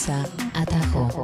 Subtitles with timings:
[0.00, 1.22] Comienza Atajo.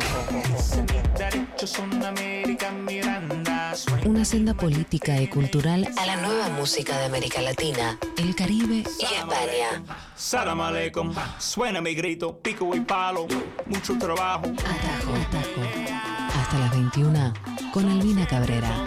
[4.05, 9.05] Una senda política y cultural a la nueva música de América Latina, el Caribe y
[9.05, 9.83] España.
[10.15, 13.27] Salam aleikum, suena mi grito, pico y palo,
[13.65, 14.45] mucho trabajo.
[14.45, 16.39] Atajo, atajo.
[16.39, 17.33] Hasta las 21
[17.73, 18.85] con Albina Cabrera.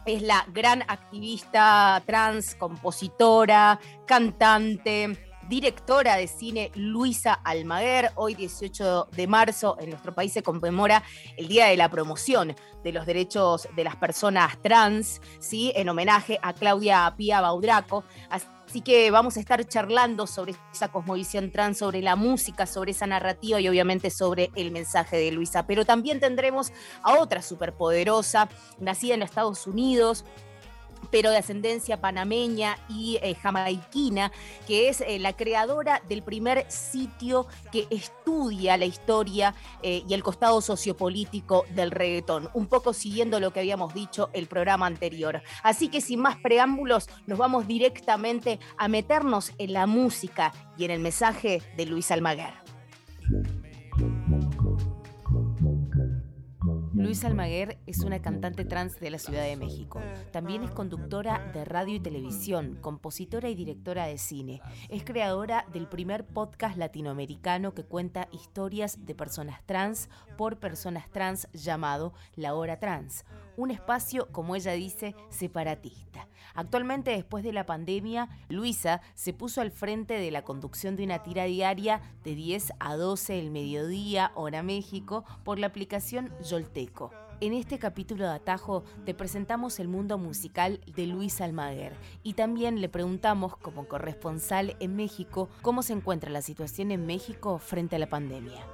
[0.06, 8.12] es la gran activista trans, compositora, cantante, directora de cine Luisa Almaguer.
[8.16, 11.04] Hoy 18 de marzo en nuestro país se conmemora
[11.38, 15.72] el Día de la Promoción de los Derechos de las Personas Trans, ¿sí?
[15.76, 18.04] en homenaje a Claudia Pía Baudraco.
[18.30, 23.08] Así que vamos a estar charlando sobre esa cosmovisión trans, sobre la música, sobre esa
[23.08, 25.68] narrativa y obviamente sobre el mensaje de Luisa.
[25.68, 26.72] Pero también tendremos
[27.04, 30.26] a otra superpoderosa, nacida en Estados Unidos,
[31.10, 34.32] pero de ascendencia panameña y eh, jamaiquina,
[34.68, 40.24] que es eh, la creadora del primer sitio que estudia la historia eh, y el
[40.24, 45.42] costado sociopolítico del reggaetón, un poco siguiendo lo que habíamos dicho el programa anterior.
[45.64, 50.92] Así que sin más preámbulos, nos vamos directamente a meternos en la música y en
[50.92, 52.54] el mensaje de Luis Almaguer.
[57.06, 60.02] Luis Almaguer es una cantante trans de la Ciudad de México.
[60.32, 64.60] También es conductora de radio y televisión, compositora y directora de cine.
[64.90, 71.48] Es creadora del primer podcast latinoamericano que cuenta historias de personas trans por personas trans
[71.54, 73.24] llamado La Hora Trans,
[73.56, 76.28] un espacio, como ella dice, separatista.
[76.54, 81.24] Actualmente, después de la pandemia, Luisa se puso al frente de la conducción de una
[81.24, 87.12] tira diaria de 10 a 12 del mediodía, hora México, por la aplicación Yolteco.
[87.42, 92.80] En este capítulo de Atajo te presentamos el mundo musical de Luis Almaguer y también
[92.80, 98.00] le preguntamos como corresponsal en México cómo se encuentra la situación en México frente a
[98.00, 98.66] la pandemia.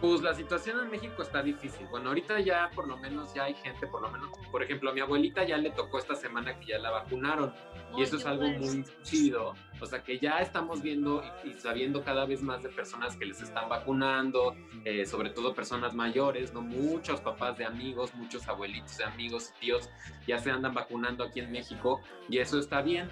[0.00, 1.86] Pues la situación en México está difícil.
[1.88, 4.94] Bueno, ahorita ya por lo menos ya hay gente, por lo menos, por ejemplo, a
[4.94, 7.52] mi abuelita ya le tocó esta semana que ya la vacunaron
[7.94, 9.52] y eso es algo muy chido.
[9.78, 13.42] O sea que ya estamos viendo y, sabiendo cada vez más de personas que les
[13.42, 14.56] están vacunando,
[14.86, 16.62] eh, sobre todo personas mayores, ¿no?
[16.62, 19.90] Muchos papás de amigos, muchos abuelitos de amigos, tíos
[20.26, 23.10] ya se andan vacunando aquí en México y eso está bien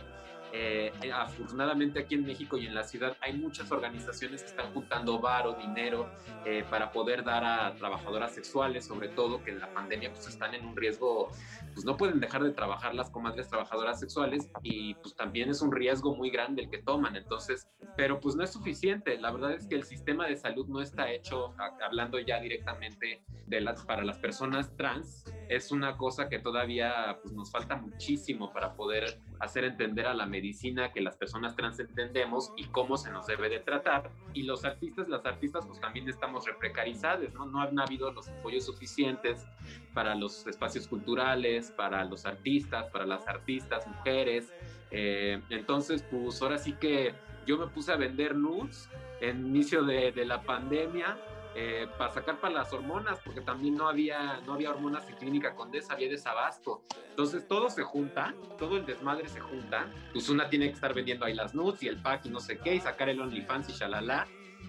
[0.53, 5.19] eh, afortunadamente aquí en México y en la ciudad hay muchas organizaciones que están juntando
[5.19, 6.11] varo, dinero
[6.45, 10.55] eh, para poder dar a trabajadoras sexuales, sobre todo que en la pandemia pues están
[10.55, 11.31] en un riesgo,
[11.75, 15.71] pues no pueden dejar de trabajar las comadres trabajadoras sexuales y pues también es un
[15.71, 19.67] riesgo muy grande el que toman, entonces, pero pues no es suficiente, la verdad es
[19.67, 21.55] que el sistema de salud no está hecho,
[21.85, 27.35] hablando ya directamente de las, para las personas trans, es una cosa que todavía pues,
[27.35, 30.38] nos falta muchísimo para poder hacer entender a la medicina
[30.93, 34.11] que las personas trans entendemos y cómo se nos debe de tratar.
[34.35, 37.47] Y los artistas, las artistas, pues también estamos reprecarizados, ¿no?
[37.47, 39.47] No han habido los apoyos suficientes
[39.95, 44.53] para los espacios culturales, para los artistas, para las artistas, mujeres.
[44.91, 47.15] Eh, entonces, pues ahora sí que
[47.47, 48.89] yo me puse a vender nudes
[49.21, 51.19] en inicio de, de la pandemia
[51.55, 55.55] eh, para sacar para las hormonas, porque también no había, no había hormonas en Clínica
[55.55, 56.83] Condesa, había desabasto.
[57.11, 59.87] Entonces todo se junta, todo el desmadre se junta.
[60.13, 62.59] Pues una tiene que estar vendiendo ahí las nudes y el pack y no sé
[62.59, 64.27] qué, y sacar el OnlyFans y shalala.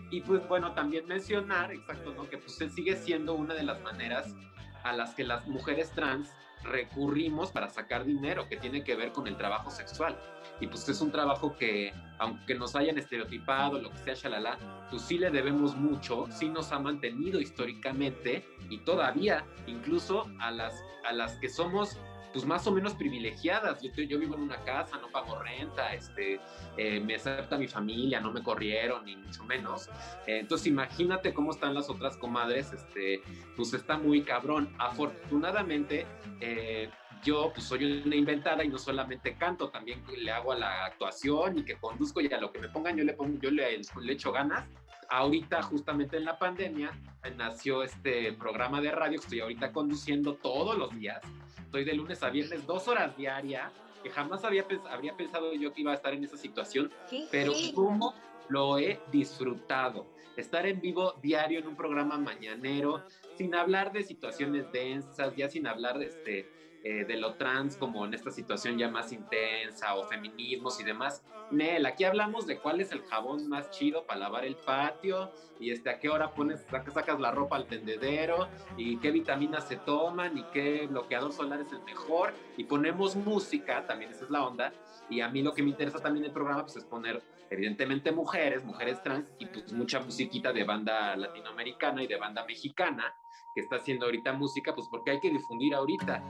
[0.09, 2.27] Y pues bueno, también mencionar, exacto, ¿no?
[2.27, 4.35] que pues sigue siendo una de las maneras
[4.83, 6.29] a las que las mujeres trans
[6.63, 10.17] recurrimos para sacar dinero que tiene que ver con el trabajo sexual.
[10.59, 14.57] Y pues es un trabajo que, aunque nos hayan estereotipado, lo que sea, shalala,
[14.89, 20.83] pues sí le debemos mucho, sí nos ha mantenido históricamente y todavía, incluso a las,
[21.07, 21.97] a las que somos
[22.31, 23.81] pues más o menos privilegiadas.
[23.81, 26.39] Yo, yo vivo en una casa, no pago renta, este,
[26.77, 29.89] eh, me acepta mi familia, no me corrieron, ni mucho menos.
[30.27, 33.21] Eh, entonces imagínate cómo están las otras comadres, este,
[33.55, 34.73] pues está muy cabrón.
[34.77, 36.05] Afortunadamente,
[36.41, 36.89] eh,
[37.23, 41.59] yo pues soy una inventada y no solamente canto, también le hago a la actuación
[41.59, 44.13] y que conduzco y a lo que me pongan yo le pongo, yo le, le
[44.13, 44.65] echo ganas
[45.09, 46.91] ahorita justamente en la pandemia
[47.35, 51.21] nació este programa de radio que estoy ahorita conduciendo todos los días.
[51.69, 53.71] Estoy de lunes a viernes, dos horas diarias,
[54.01, 56.91] que jamás había, habría pensado yo que iba a estar en esa situación,
[57.29, 58.15] pero cómo
[58.47, 60.07] lo he disfrutado.
[60.35, 63.03] Estar en vivo diario en un programa mañanero,
[63.37, 66.49] sin hablar de situaciones densas, ya sin hablar de este
[66.83, 71.23] eh, de lo trans como en esta situación ya más intensa o feminismos y demás.
[71.51, 75.71] Nel, aquí hablamos de cuál es el jabón más chido para lavar el patio y
[75.71, 78.47] este, a qué hora pones, sacas la ropa al tendedero
[78.77, 83.85] y qué vitaminas se toman y qué bloqueador solar es el mejor y ponemos música,
[83.85, 84.71] también esa es la onda.
[85.09, 88.63] Y a mí lo que me interesa también el programa pues, es poner evidentemente mujeres,
[88.63, 93.13] mujeres trans y pues mucha musiquita de banda latinoamericana y de banda mexicana
[93.53, 96.23] que está haciendo ahorita música, pues porque hay que difundir ahorita.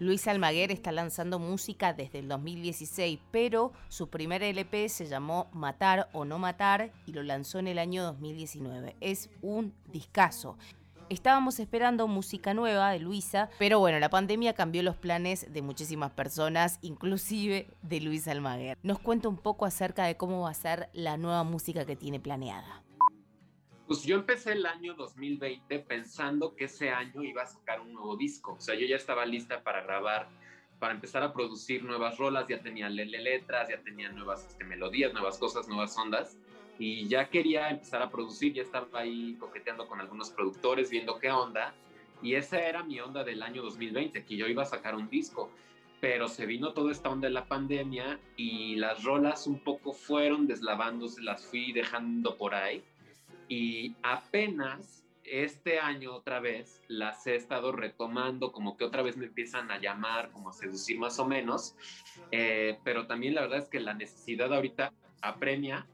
[0.00, 6.08] Luis Almaguer está lanzando música desde el 2016, pero su primer LP se llamó Matar
[6.12, 8.94] o No Matar y lo lanzó en el año 2019.
[9.00, 10.56] Es un discazo.
[11.08, 16.12] Estábamos esperando música nueva de Luisa, pero bueno, la pandemia cambió los planes de muchísimas
[16.12, 18.78] personas, inclusive de Luis Almaguer.
[18.84, 22.20] Nos cuenta un poco acerca de cómo va a ser la nueva música que tiene
[22.20, 22.84] planeada.
[23.88, 28.18] Pues yo empecé el año 2020 pensando que ese año iba a sacar un nuevo
[28.18, 28.52] disco.
[28.52, 30.28] O sea, yo ya estaba lista para grabar,
[30.78, 35.38] para empezar a producir nuevas rolas, ya tenía letras, ya tenía nuevas este, melodías, nuevas
[35.38, 36.36] cosas, nuevas ondas.
[36.78, 41.30] Y ya quería empezar a producir, ya estaba ahí coqueteando con algunos productores, viendo qué
[41.30, 41.74] onda.
[42.22, 45.50] Y esa era mi onda del año 2020, que yo iba a sacar un disco
[46.00, 50.46] pero se vino toda esta onda de la pandemia y las rolas un poco fueron
[50.46, 52.84] deslavándose, las fui dejando por ahí
[53.48, 59.26] y apenas este año otra vez las he estado retomando, como que otra vez me
[59.26, 61.76] empiezan a llamar, como a seducir más o menos,
[62.30, 65.86] eh, pero también la verdad es que la necesidad ahorita apremia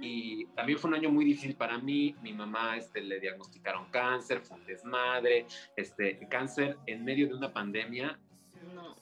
[0.00, 4.40] y también fue un año muy difícil para mí, mi mamá este, le diagnosticaron cáncer,
[4.40, 5.46] fue un desmadre,
[5.76, 8.18] este, cáncer en medio de una pandemia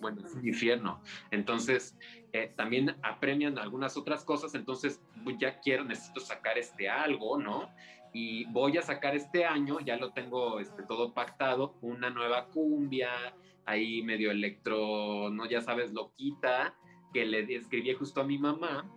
[0.01, 1.01] bueno, es un infierno.
[1.31, 1.97] Entonces,
[2.33, 7.71] eh, también apremian algunas otras cosas, entonces pues, ya quiero, necesito sacar este algo, ¿no?
[8.21, 13.11] Y voy a sacar este año, ya lo tengo este, todo pactado, una nueva cumbia,
[13.65, 15.47] ahí medio electro, ¿no?
[15.47, 16.75] Ya sabes, loquita,
[17.15, 18.91] que le escribí justo a mi mamá.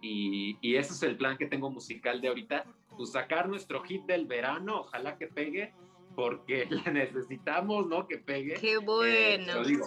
[0.00, 2.64] Y, y ese es el plan que tengo musical de ahorita,
[2.96, 5.74] pues sacar nuestro hit del verano, ojalá que pegue,
[6.14, 8.06] porque la necesitamos, ¿no?
[8.06, 8.54] Que pegue.
[8.60, 9.64] Qué bueno.
[9.64, 9.86] digo,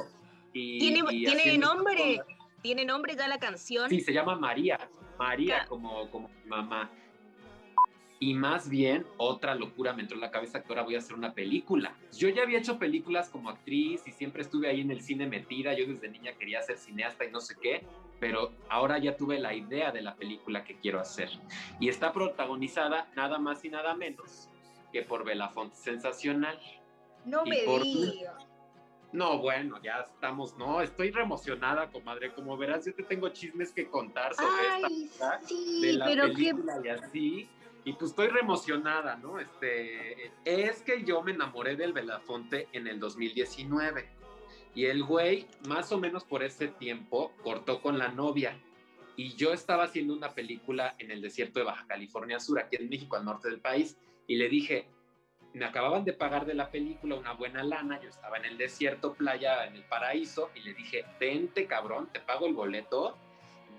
[0.52, 2.20] ¿Tiene, ¿tiene nombre?
[2.62, 3.90] ¿Tiene nombre ya la canción?
[3.90, 4.90] Sí, se llama María.
[5.18, 6.92] María como, como mamá.
[8.26, 11.16] Y más bien, otra locura me entró en la cabeza que ahora voy a hacer
[11.16, 11.96] una película.
[12.12, 15.76] Yo ya había hecho películas como actriz y siempre estuve ahí en el cine metida.
[15.76, 17.86] Yo desde niña quería ser cineasta y no sé qué,
[18.20, 21.30] pero ahora ya tuve la idea de la película que quiero hacer.
[21.80, 24.50] Y está protagonizada nada más y nada menos
[24.92, 25.76] que por Belafonte.
[25.76, 26.60] Sensacional.
[27.26, 28.44] No me digas.
[29.12, 32.34] No, bueno, ya estamos, no, estoy re emocionada, comadre.
[32.34, 36.82] Como verás, yo te tengo chismes que contar sobre esta sí, de la pero película
[36.84, 37.50] y así.
[37.86, 39.40] Y pues estoy re emocionada, ¿no?
[39.40, 44.10] Este, es que yo me enamoré del Belafonte en el 2019.
[44.74, 48.60] Y el güey, más o menos por ese tiempo, cortó con la novia.
[49.16, 52.90] Y yo estaba haciendo una película en el desierto de Baja California Sur, aquí en
[52.90, 53.96] México, al norte del país.
[54.26, 54.90] Y le dije,
[55.54, 59.14] me acababan de pagar de la película una buena lana, yo estaba en el desierto,
[59.14, 63.18] playa, en el paraíso, y le dije, vente cabrón, te pago el boleto,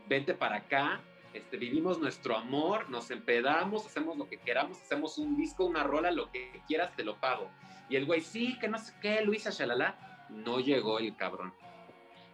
[0.08, 1.02] vente para acá,
[1.36, 6.10] este, vivimos nuestro amor, nos empedamos, hacemos lo que queramos, hacemos un disco, una rola,
[6.10, 7.50] lo que quieras, te lo pago.
[7.88, 11.52] Y el güey, sí, que no sé qué, Luisa, shalala, no llegó el cabrón.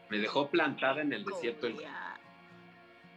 [0.09, 1.67] Me dejó plantada en el desierto.
[1.67, 1.77] El...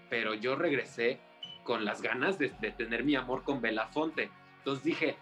[0.09, 1.19] Pero yo regresé
[1.63, 4.29] con las ganas de, de, tener mi amor con Belafonte.
[4.57, 5.17] Entonces dije,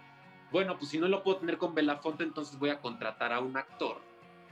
[0.50, 3.56] bueno, pues si no lo puedo tener con Belafonte, entonces voy a contratar a un
[3.56, 4.00] actor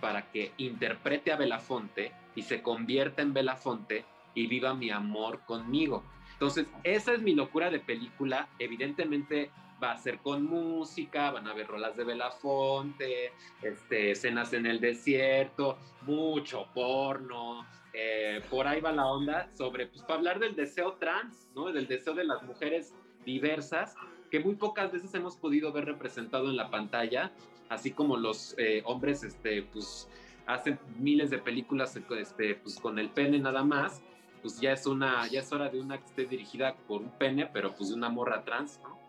[0.01, 4.05] para que interprete a Belafonte y se convierta en Belafonte
[4.35, 6.03] y viva mi amor conmigo.
[6.33, 8.49] Entonces, esa es mi locura de película.
[8.59, 9.51] Evidentemente
[9.83, 14.81] va a ser con música, van a ver rolas de Belafonte, este, escenas en el
[14.81, 17.67] desierto, mucho porno.
[17.93, 21.73] Eh, por ahí va la onda sobre, pues para hablar del deseo trans, ¿no?
[21.73, 23.95] Del deseo de las mujeres diversas,
[24.31, 27.33] que muy pocas veces hemos podido ver representado en la pantalla,
[27.69, 30.09] así como los eh, hombres, este, pues
[30.47, 34.03] hacen miles de películas este, pues, con el pene nada más
[34.43, 37.47] pues ya es una, ya es hora de una que esté dirigida por un pene,
[37.47, 39.01] pero pues de una morra trans, ¿no?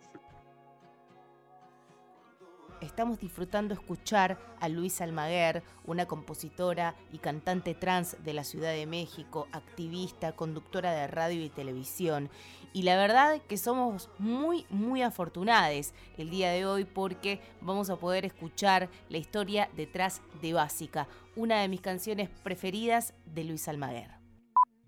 [2.84, 8.86] Estamos disfrutando escuchar a Luis Almaguer, una compositora y cantante trans de la Ciudad de
[8.86, 12.30] México, activista, conductora de radio y televisión.
[12.74, 17.96] Y la verdad que somos muy, muy afortunados el día de hoy porque vamos a
[17.96, 24.12] poder escuchar la historia detrás de Básica, una de mis canciones preferidas de Luis Almaguer.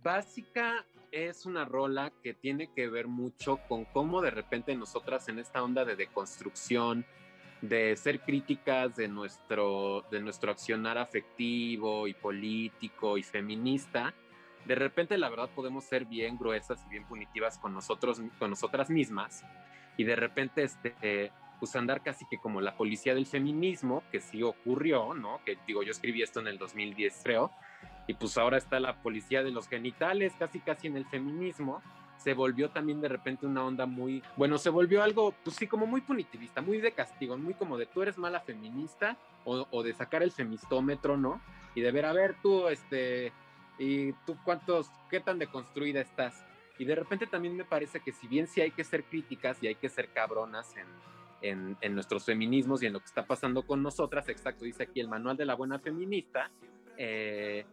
[0.05, 5.39] Básica es una rola que tiene que ver mucho con cómo de repente nosotras en
[5.39, 7.03] esta onda de deconstrucción,
[7.63, 14.13] de ser críticas de nuestro, de nuestro accionar afectivo y político y feminista,
[14.65, 18.91] de repente la verdad podemos ser bien gruesas y bien punitivas con nosotros, con nosotras
[18.91, 19.43] mismas
[19.97, 24.43] y de repente este, pues andar casi que como la policía del feminismo, que sí
[24.43, 25.41] ocurrió, ¿no?
[25.43, 27.51] Que digo, yo escribí esto en el 2010 creo,
[28.07, 31.81] y pues ahora está la policía de los genitales, casi casi en el feminismo,
[32.17, 35.85] se volvió también de repente una onda muy, bueno, se volvió algo, pues sí, como
[35.85, 40.24] muy punitivista, muy de castigo, muy como de tú eres mala feminista o, de sacar
[40.24, 41.39] el femistómetro, ¿no?
[41.75, 43.31] Y de ver, a ver, tú, este,
[43.77, 46.43] y tú cuántos, qué tan deconstruida estás.
[46.79, 49.67] Y de repente también me parece que si bien sí hay que ser críticas y
[49.67, 50.74] hay que ser cabronas
[51.41, 55.00] en, en, nuestros feminismos y en lo que está pasando con nosotras, exacto, dice aquí
[55.00, 56.50] el manual de la buena feminista,
[56.97, 57.65] eh,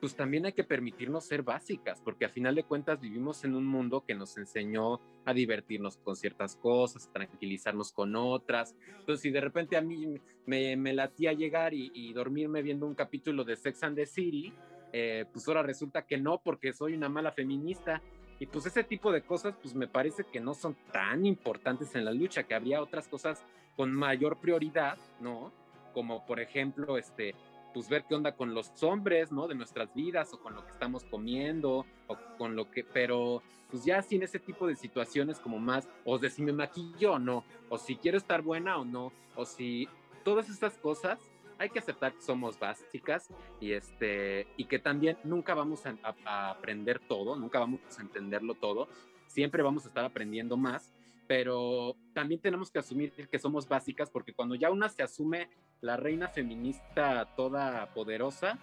[0.00, 3.66] pues también hay que permitirnos ser básicas, porque a final de cuentas vivimos en un
[3.66, 8.74] mundo que nos enseñó a divertirnos con ciertas cosas, a tranquilizarnos con otras.
[8.98, 13.44] Entonces, si de repente a mí me, me latía llegar y, dormirme viendo un capítulo
[13.44, 14.52] de Sex and the City,
[14.92, 18.02] eh, pues ahora resulta que no, porque soy una mala feminista.
[18.38, 22.06] Y pues ese tipo de cosas, pues me parece que no son tan importantes en
[22.06, 23.44] la lucha, que habría otras cosas
[23.76, 25.52] con mayor prioridad, ¿no?
[25.92, 27.34] Como por ejemplo, este,
[27.72, 29.48] pues ver qué onda con los hombres, ¿no?
[29.48, 33.84] De nuestras vidas o con lo que estamos comiendo o con lo que, pero pues
[33.84, 37.44] ya sin ese tipo de situaciones como más, o de si me maquillo o no,
[37.68, 39.88] o si quiero estar buena o no, o si
[40.24, 41.20] todas estas cosas
[41.58, 43.28] hay que aceptar que somos básicas
[43.60, 48.54] y este y que también nunca vamos a, a aprender todo, nunca vamos a entenderlo
[48.54, 48.88] todo,
[49.26, 50.92] siempre vamos a estar aprendiendo más
[51.30, 55.48] pero también tenemos que asumir que somos básicas porque cuando ya una se asume
[55.80, 58.58] la reina feminista toda poderosa,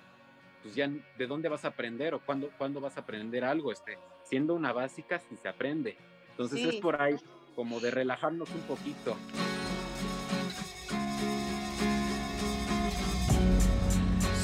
[0.61, 3.97] pues ya de dónde vas a aprender o cuándo, cuándo vas a aprender algo, este,
[4.23, 5.97] siendo una básica si se aprende.
[6.31, 7.15] Entonces es por ahí
[7.55, 9.17] como de relajarnos un poquito.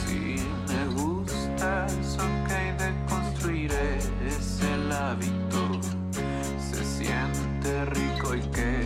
[0.06, 0.38] Si
[0.68, 3.72] me gusta eso que hay de construir
[4.26, 5.80] es el hábito,
[6.58, 8.83] se siente rico y que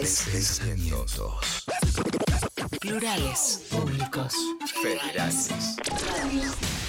[0.00, 0.28] Voces.
[0.30, 1.64] Pensamientos.
[2.80, 3.64] Plurales.
[3.68, 4.32] Públicos.
[4.80, 5.48] Federales.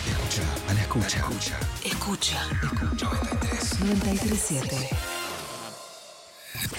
[0.05, 1.57] Escucha, a la escucha.
[1.83, 2.47] Escucha.
[2.61, 3.79] 93.
[3.79, 4.89] 937.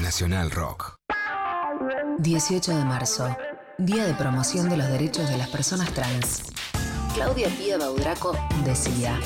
[0.00, 0.94] Nacional Rock.
[2.18, 3.36] 18 de marzo.
[3.78, 6.42] Día de promoción de los derechos de las personas trans.
[7.14, 9.18] Claudia Pía Baudraco decía,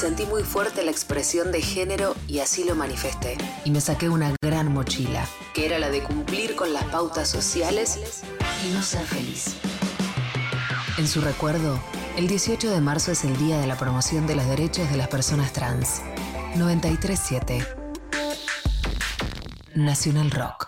[0.00, 3.36] sentí muy fuerte la expresión de género y así lo manifesté.
[3.66, 7.98] Y me saqué una gran mochila, que era la de cumplir con las pautas sociales
[8.66, 9.56] y no ser feliz.
[10.96, 11.78] En su recuerdo,
[12.16, 15.08] el 18 de marzo es el día de la promoción de los derechos de las
[15.08, 16.00] personas trans.
[16.56, 17.66] 937
[19.74, 20.66] Nacional Rock.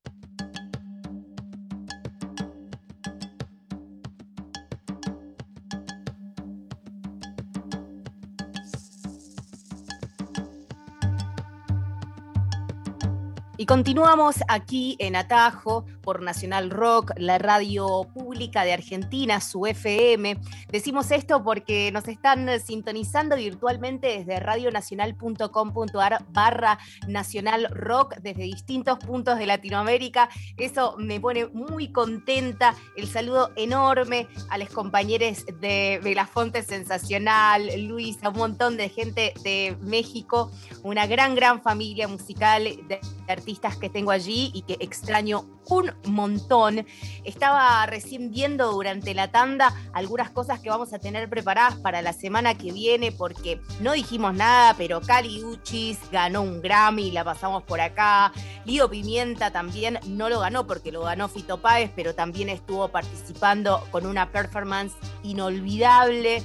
[13.61, 20.39] Y continuamos aquí en Atajo por Nacional Rock, la radio pública de Argentina, su FM.
[20.69, 29.39] Decimos esto porque nos están sintonizando virtualmente desde radionacional.com.ar barra Nacional Rock desde distintos puntos
[29.39, 30.31] de Latinoamérica.
[30.57, 32.75] Eso me pone muy contenta.
[32.97, 39.35] El saludo enorme a los compañeros de Belafonte Sensacional, Luis, a un montón de gente
[39.45, 40.51] de México,
[40.83, 46.87] una gran, gran familia musical de artistas que tengo allí y que extraño un montón.
[47.25, 52.13] Estaba recién viendo durante la tanda algunas cosas que vamos a tener preparadas para la
[52.13, 57.63] semana que viene porque no dijimos nada, pero Cali Uchis ganó un Grammy, la pasamos
[57.63, 58.33] por acá.
[58.65, 63.87] Lido Pimienta también no lo ganó porque lo ganó Fito Páez, pero también estuvo participando
[63.91, 66.43] con una performance inolvidable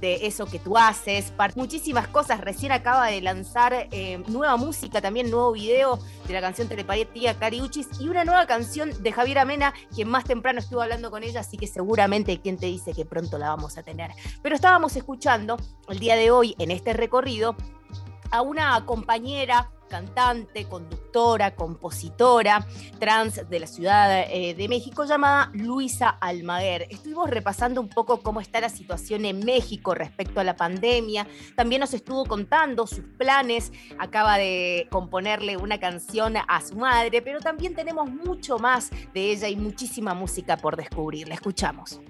[0.00, 2.40] de eso que tú haces, muchísimas cosas.
[2.40, 7.88] Recién acaba de lanzar eh, nueva música, también nuevo video de la canción Telepatía Cariuchis
[8.00, 11.56] y una nueva canción de Javier Amena, quien más temprano estuvo hablando con ella, así
[11.56, 14.10] que seguramente quien te dice que pronto la vamos a tener.
[14.42, 15.56] Pero estábamos escuchando
[15.88, 17.56] el día de hoy en este recorrido
[18.30, 22.66] a una compañera cantante, conductora, compositora
[22.98, 26.86] trans de la Ciudad eh, de México llamada Luisa Almaguer.
[26.90, 31.26] Estuvimos repasando un poco cómo está la situación en México respecto a la pandemia.
[31.56, 33.72] También nos estuvo contando sus planes.
[33.98, 39.48] Acaba de componerle una canción a su madre, pero también tenemos mucho más de ella
[39.48, 41.28] y muchísima música por descubrir.
[41.28, 42.00] La escuchamos.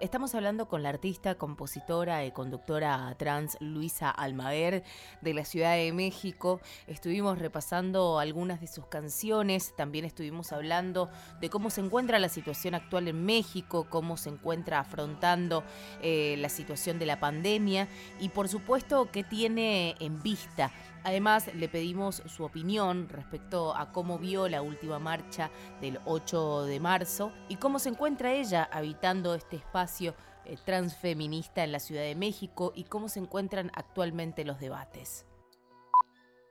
[0.00, 4.82] Estamos hablando con la artista, compositora y conductora trans Luisa Almaguer
[5.20, 6.62] de la Ciudad de México.
[6.86, 11.10] Estuvimos repasando algunas de sus canciones, también estuvimos hablando
[11.42, 15.64] de cómo se encuentra la situación actual en México, cómo se encuentra afrontando
[16.00, 17.86] eh, la situación de la pandemia
[18.18, 24.18] y por supuesto qué tiene en vista Además, le pedimos su opinión respecto a cómo
[24.18, 29.56] vio la última marcha del 8 de marzo y cómo se encuentra ella habitando este
[29.56, 35.26] espacio eh, transfeminista en la Ciudad de México y cómo se encuentran actualmente los debates.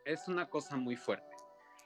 [0.03, 1.35] Es una cosa muy fuerte,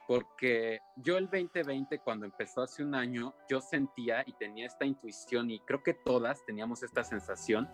[0.08, 5.52] porque yo el 2020, cuando empezó hace un año, yo sentía y tenía esta intuición
[5.52, 7.70] y creo que todas teníamos esta sensación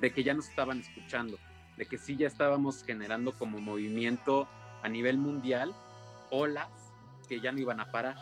[0.00, 1.38] de que ya nos estaban escuchando
[1.76, 4.48] de que sí ya estábamos generando como movimiento
[4.82, 5.74] a nivel mundial
[6.30, 6.68] olas
[7.28, 8.16] que ya no iban a parar,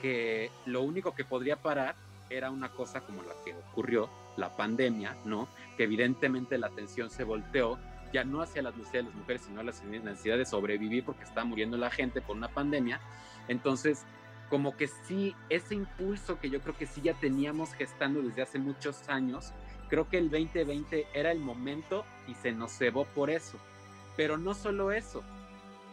[0.00, 1.94] que lo único que podría parar
[2.30, 5.48] era una cosa como la que ocurrió, la pandemia, ¿no?
[5.76, 7.78] Que evidentemente la atención se volteó
[8.12, 11.24] ya no hacia las necesidades de las mujeres, sino a la necesidad de sobrevivir porque
[11.24, 13.00] está muriendo la gente por una pandemia.
[13.48, 14.04] Entonces,
[14.48, 18.58] como que sí, ese impulso que yo creo que sí ya teníamos gestando desde hace
[18.58, 19.52] muchos años,
[19.90, 23.58] creo que el 2020 era el momento y se nos cebó por eso.
[24.16, 25.22] Pero no solo eso,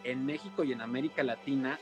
[0.03, 1.79] en México y en América Latina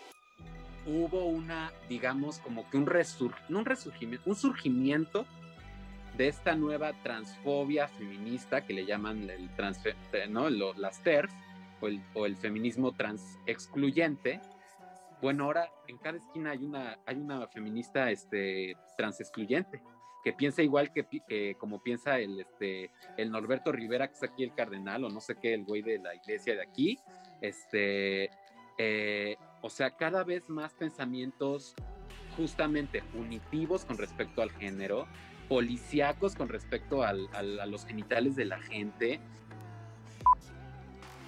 [0.88, 5.26] hubo una, digamos, como que un, resur un resurgimiento, un surgimiento
[6.16, 9.82] de esta nueva transfobia feminista que le llaman el trans,
[10.30, 10.50] ¿no?
[10.50, 11.32] las TERF
[12.14, 14.40] o el, feminismo trans excluyente.
[15.22, 19.82] Bueno, ahora en cada esquina hay una, hay una feminista este, trans excluyente
[20.26, 24.56] que piensa igual que, como piensa el, este, el Norberto Rivera, que es aquí el
[24.56, 26.98] cardenal, o no sé qué, el güey de la iglesia de aquí.
[27.42, 28.32] Este,
[28.80, 31.76] eh, o sea, cada vez más pensamientos
[32.36, 35.06] justamente unitivos con respecto al género,
[35.48, 39.20] policíacos con respecto a los genitales de la gente.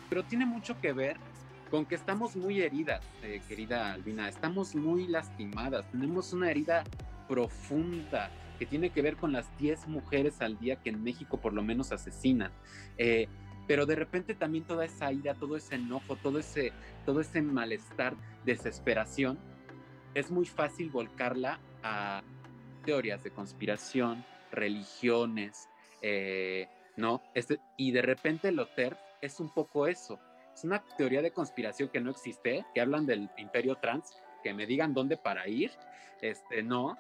[0.10, 1.18] Pero tiene mucho que ver
[1.70, 6.84] con que estamos muy heridas, eh, querida Albina, estamos muy lastimadas, tenemos una herida
[7.28, 11.54] profunda que tiene que ver con las 10 mujeres al día que en México por
[11.54, 12.52] lo menos asesinan.
[12.98, 13.28] Eh,
[13.68, 16.72] pero de repente también toda esa ira, todo ese enojo, todo ese,
[17.06, 18.16] todo ese malestar,
[18.46, 19.38] desesperación,
[20.14, 22.24] es muy fácil volcarla a
[22.86, 25.70] teorías de conspiración, religiones,
[26.02, 27.22] eh, ¿no?
[27.34, 30.20] Este, y de repente lo TERF es un poco eso.
[30.54, 34.66] Es una teoría de conspiración que no existe, que hablan del imperio trans, que me
[34.66, 35.72] digan dónde para ir,
[36.22, 36.98] este, no,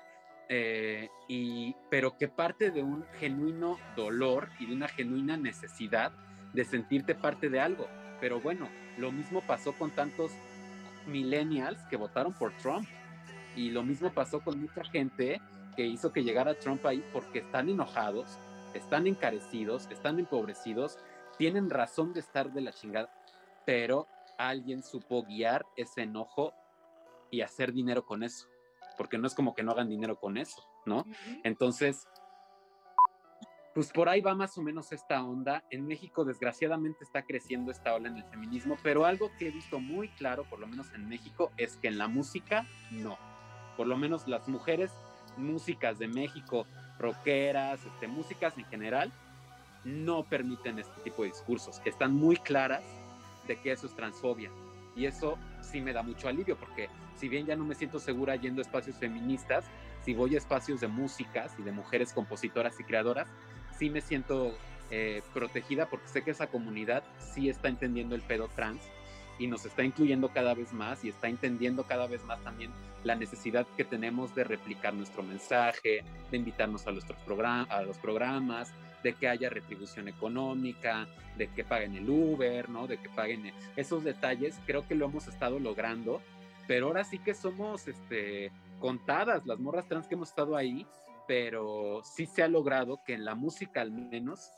[0.49, 6.11] eh, y, pero que parte de un genuino dolor y de una genuina necesidad
[6.53, 7.87] de sentirte parte de algo.
[8.21, 10.31] Pero bueno, lo mismo pasó con tantos
[11.05, 12.87] millennials que votaron por Trump.
[13.55, 15.41] Y lo mismo pasó con mucha gente
[15.75, 18.37] que hizo que llegara Trump ahí porque están enojados,
[18.73, 20.97] están encarecidos, están empobrecidos,
[21.37, 23.11] tienen razón de estar de la chingada,
[23.65, 24.07] pero
[24.37, 26.53] alguien supo guiar ese enojo
[27.29, 28.47] y hacer dinero con eso
[28.97, 31.05] porque no es como que no hagan dinero con eso, ¿no?
[31.43, 32.07] Entonces,
[33.77, 35.63] pues por ahí va más o menos esta onda.
[35.69, 39.79] En México, desgraciadamente, está creciendo esta ola en el feminismo, pero algo que he visto
[39.79, 43.19] muy claro, por lo menos en México, es que en la música, no.
[43.77, 44.91] Por lo menos las mujeres,
[45.37, 46.65] músicas de México,
[46.97, 49.13] rockeras, este, músicas en general,
[49.83, 51.79] no permiten este tipo de discursos.
[51.85, 52.83] Están muy claras
[53.47, 54.49] de que eso es transfobia.
[54.95, 58.35] Y eso sí me da mucho alivio, porque si bien ya no me siento segura
[58.35, 59.65] yendo a espacios feministas,
[60.03, 63.27] si voy a espacios de músicas y de mujeres compositoras y creadoras,
[63.77, 64.57] sí me siento
[64.89, 68.81] eh, protegida porque sé que esa comunidad sí está entendiendo el pedo trans
[69.37, 72.71] y nos está incluyendo cada vez más y está entendiendo cada vez más también
[73.03, 77.17] la necesidad que tenemos de replicar nuestro mensaje, de invitarnos a, nuestros
[77.69, 78.71] a los programas,
[79.03, 81.07] de que haya retribución económica,
[81.37, 82.87] de que paguen el Uber, ¿no?
[82.87, 86.21] De que paguen esos detalles, creo que lo hemos estado logrando
[86.67, 90.85] pero ahora sí que somos este, contadas las morras trans que hemos estado ahí,
[91.27, 94.51] pero sí se ha logrado que en la música al menos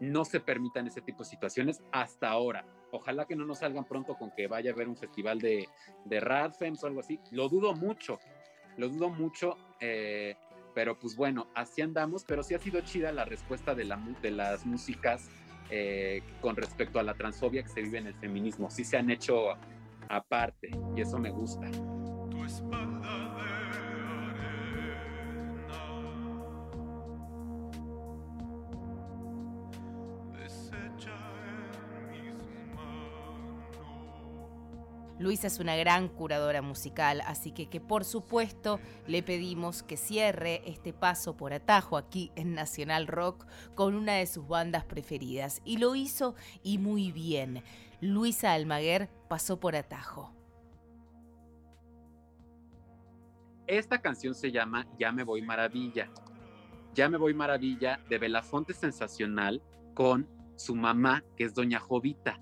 [0.00, 2.64] no se permitan ese tipo de situaciones hasta ahora.
[2.92, 5.68] Ojalá que no nos salgan pronto con que vaya a haber un festival de,
[6.04, 7.20] de Radfems o algo así.
[7.32, 8.20] Lo dudo mucho,
[8.76, 10.36] lo dudo mucho, eh,
[10.78, 14.30] pero pues bueno, así andamos, pero sí ha sido chida la respuesta de, la, de
[14.30, 15.28] las músicas
[15.70, 18.70] eh, con respecto a la transfobia que se vive en el feminismo.
[18.70, 19.56] Sí se han hecho
[20.08, 21.68] aparte y eso me gusta.
[35.18, 40.92] Luisa es una gran curadora musical, así que, por supuesto le pedimos que cierre este
[40.92, 45.60] paso por atajo aquí en Nacional Rock con una de sus bandas preferidas.
[45.64, 47.62] Y lo hizo y muy bien.
[48.00, 50.32] Luisa Almaguer pasó por atajo.
[53.66, 56.10] Esta canción se llama Ya me voy maravilla.
[56.94, 59.62] Ya me voy maravilla de Belafonte Sensacional
[59.94, 60.26] con
[60.56, 62.40] su mamá, que es Doña Jovita.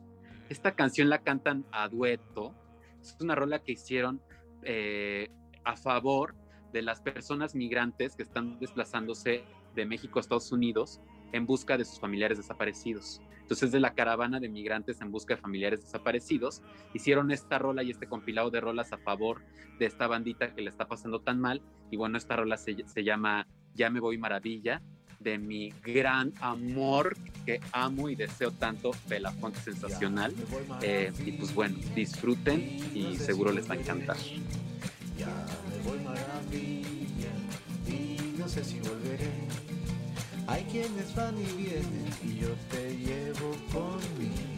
[0.49, 2.55] Esta canción la cantan a dueto.
[3.01, 4.21] Es una rola que hicieron
[4.63, 5.29] eh,
[5.65, 6.35] a favor
[6.73, 11.01] de las personas migrantes que están desplazándose de México a Estados Unidos
[11.33, 13.21] en busca de sus familiares desaparecidos.
[13.41, 16.63] Entonces, de la caravana de migrantes en busca de familiares desaparecidos,
[16.95, 19.41] hicieron esta rola y este compilado de rolas a favor
[19.79, 21.63] de esta bandita que le está pasando tan mal.
[21.91, 24.83] Y bueno, esta rola se, se llama Ya me voy maravilla,
[25.27, 30.33] de mi gran amor que amo y deseo tanto, Belafonte Sensacional.
[30.83, 32.61] Eh, y pues bueno, disfruten
[32.95, 34.17] y seguro les va a encantar.
[35.19, 35.27] Ya
[35.69, 37.33] me voy maravilla
[37.89, 39.31] y no sé si volveré.
[40.47, 44.56] Hay quienes van y vienen y yo te llevo conmigo.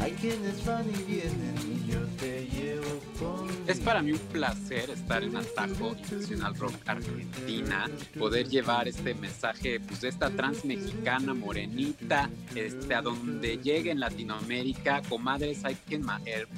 [0.00, 3.58] Hay quienes van y vienen y yo te llevo conmigo.
[3.66, 9.80] Es para mí un placer estar en Atajo Nacional Rock Argentina, poder llevar este mensaje
[9.80, 16.00] pues, de esta trans mexicana morenita, este, a donde llegue en Latinoamérica, comadres, hay que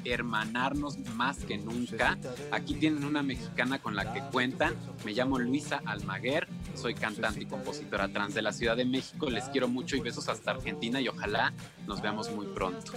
[0.05, 2.17] hermanarnos más que nunca.
[2.51, 4.73] Aquí tienen una mexicana con la que cuentan,
[5.03, 9.45] me llamo Luisa Almaguer, soy cantante y compositora trans de la Ciudad de México, les
[9.45, 11.53] quiero mucho y besos hasta Argentina y ojalá
[11.87, 12.93] nos veamos muy pronto.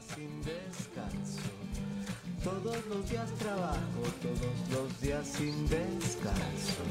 [0.00, 1.40] Sin descanso.
[2.42, 6.82] Todos los días trabajo, todos los días sin descanso.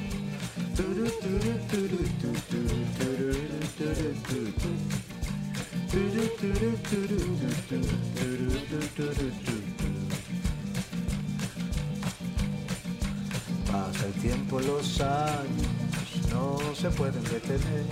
[13.69, 17.85] Pasa el tiempo, los años no se pueden detener.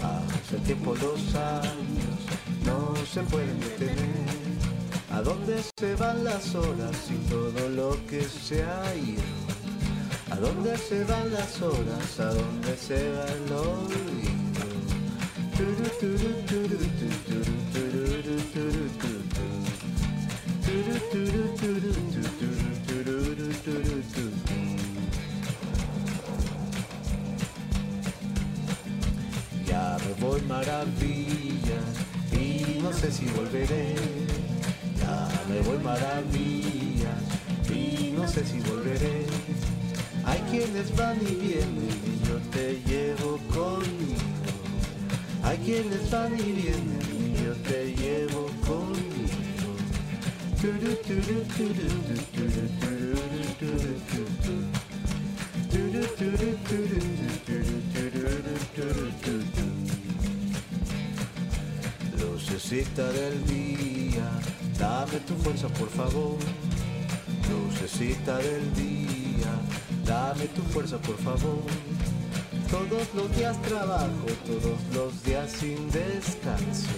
[0.00, 2.15] Pasa el tiempo, los años
[2.64, 4.36] no se pueden detener.
[5.12, 9.22] ¿A dónde se van las horas y todo lo que se ha ido?
[10.30, 12.20] ¿A dónde se van las horas?
[12.20, 14.26] ¿A dónde se va el olvido?
[29.66, 31.80] Ya me voy maravilla
[32.38, 33.94] y no sé si volveré.
[34.98, 37.14] Ya me voy maravilla
[37.72, 39.26] y no sé si volveré.
[40.24, 44.16] Hay quienes van y vienen y yo te llevo conmigo.
[45.42, 48.96] Hay quienes van y vienen y yo te llevo conmigo.
[62.68, 64.28] Lucecita del día,
[64.76, 66.36] dame tu fuerza por favor.
[67.48, 69.52] Lucecita del día,
[70.04, 71.62] dame tu fuerza por favor.
[72.68, 76.90] Todos los días trabajo, todos los días sin descanso.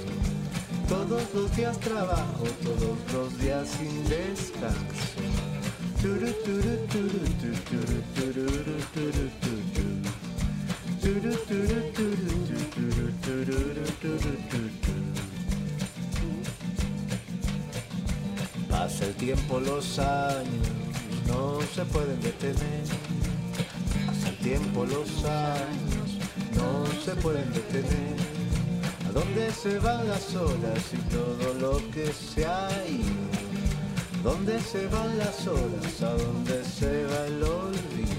[0.88, 5.18] Todos los días trabajo, todos los días sin descanso.
[18.78, 20.68] Pasa el tiempo, los años
[21.26, 22.84] no se pueden detener.
[24.06, 26.08] Pasa el tiempo, los años
[26.54, 28.16] no se pueden detener.
[29.08, 34.22] ¿A dónde se van las horas y todo lo que se ha ido?
[34.22, 36.00] ¿Dónde se van las horas?
[36.02, 38.18] ¿A dónde se va el olvido?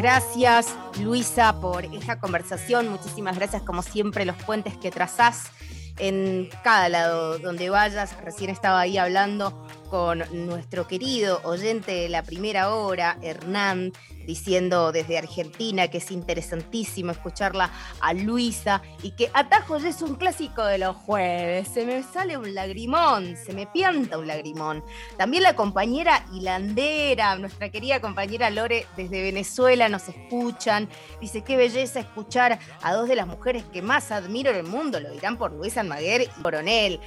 [0.00, 2.88] gracias, Luisa, por esta conversación.
[2.88, 5.50] Muchísimas gracias, como siempre, los puentes que trazás
[5.98, 8.16] en cada lado donde vayas.
[8.24, 13.92] Recién estaba ahí hablando con nuestro querido oyente de la primera hora, Hernán,
[14.30, 17.68] diciendo desde Argentina que es interesantísimo escucharla
[18.00, 21.66] a Luisa y que Atajo ya es un clásico de los jueves.
[21.66, 24.84] Se me sale un lagrimón, se me pianta un lagrimón.
[25.18, 30.88] También la compañera hilandera, nuestra querida compañera Lore desde Venezuela nos escuchan.
[31.20, 35.00] Dice, qué belleza escuchar a dos de las mujeres que más admiro en el mundo,
[35.00, 37.00] lo dirán por Luis Almaguer y Coronel.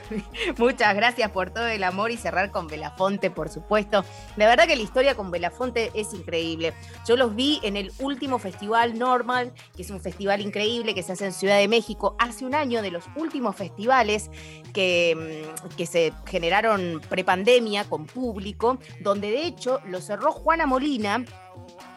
[0.56, 4.06] Muchas gracias por todo el amor y cerrar con Belafonte, por supuesto.
[4.36, 6.61] La verdad que la historia con Belafonte es increíble.
[7.06, 11.12] Yo los vi en el último festival Normal, que es un festival increíble que se
[11.12, 14.30] hace en Ciudad de México, hace un año de los últimos festivales
[14.72, 21.24] que, mm, que se generaron prepandemia con público, donde de hecho lo cerró Juana Molina,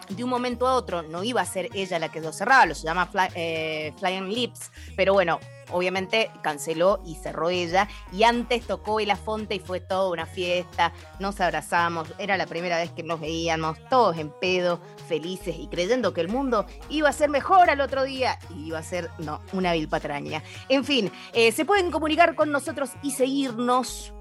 [0.09, 1.01] de un momento a otro.
[1.03, 4.71] No iba a ser ella la que lo cerraba, lo se llama eh, Flying Lips,
[4.95, 5.39] pero bueno,
[5.71, 7.87] obviamente canceló y cerró ella.
[8.11, 12.77] Y antes tocó El Afonte y fue toda una fiesta, nos abrazamos, era la primera
[12.77, 17.13] vez que nos veíamos, todos en pedo, felices y creyendo que el mundo iba a
[17.13, 20.43] ser mejor al otro día y iba a ser, no, una vil patraña.
[20.69, 24.13] En fin, eh, se pueden comunicar con nosotros y seguirnos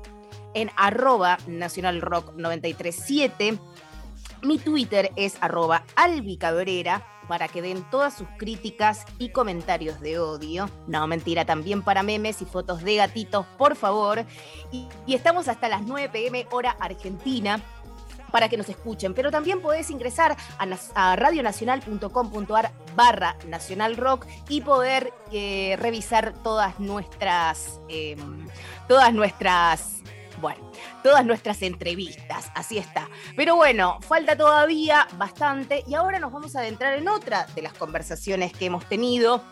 [0.54, 3.58] en arroba nacionalrock 937
[4.44, 10.68] mi Twitter es arroba albicabrera para que den todas sus críticas y comentarios de odio.
[10.86, 14.24] No, mentira, también para memes y fotos de gatitos, por favor.
[14.70, 17.60] Y, estamos hasta las 9 pm hora argentina
[18.30, 19.14] para que nos escuchen.
[19.14, 20.36] Pero también podés ingresar
[20.94, 28.46] a, radionacional.com.ar barra Nacional Rock y poder eh, revisar todas nuestras, em,
[28.88, 30.02] todas nuestras
[30.40, 30.60] bueno,
[31.04, 33.10] todas nuestras entrevistas, así está.
[33.36, 37.74] Pero bueno, falta todavía bastante y ahora nos vamos a adentrar en otra de las
[37.74, 39.44] conversaciones que hemos tenido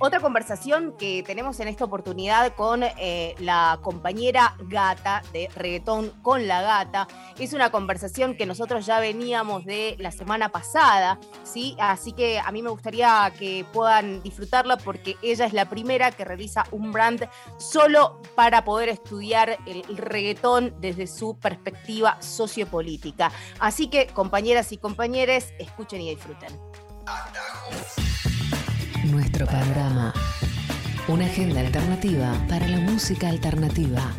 [0.00, 6.48] otra conversación que tenemos en esta oportunidad con eh, la compañera Gata de Reggaetón con
[6.48, 7.06] la Gata.
[7.38, 11.76] Es una conversación que nosotros ya veníamos de la semana pasada, ¿sí?
[11.78, 16.24] Así que a mí me gustaría que puedan disfrutarla porque ella es la primera que
[16.24, 23.30] realiza un brand solo para poder estudiar el reggaetón desde su perspectiva sociopolítica.
[23.58, 26.58] Así que, compañeras y compañeros, escuchen y disfruten.
[29.04, 30.12] Nuestro panorama.
[31.08, 34.12] Una agenda alternativa para la música alternativa.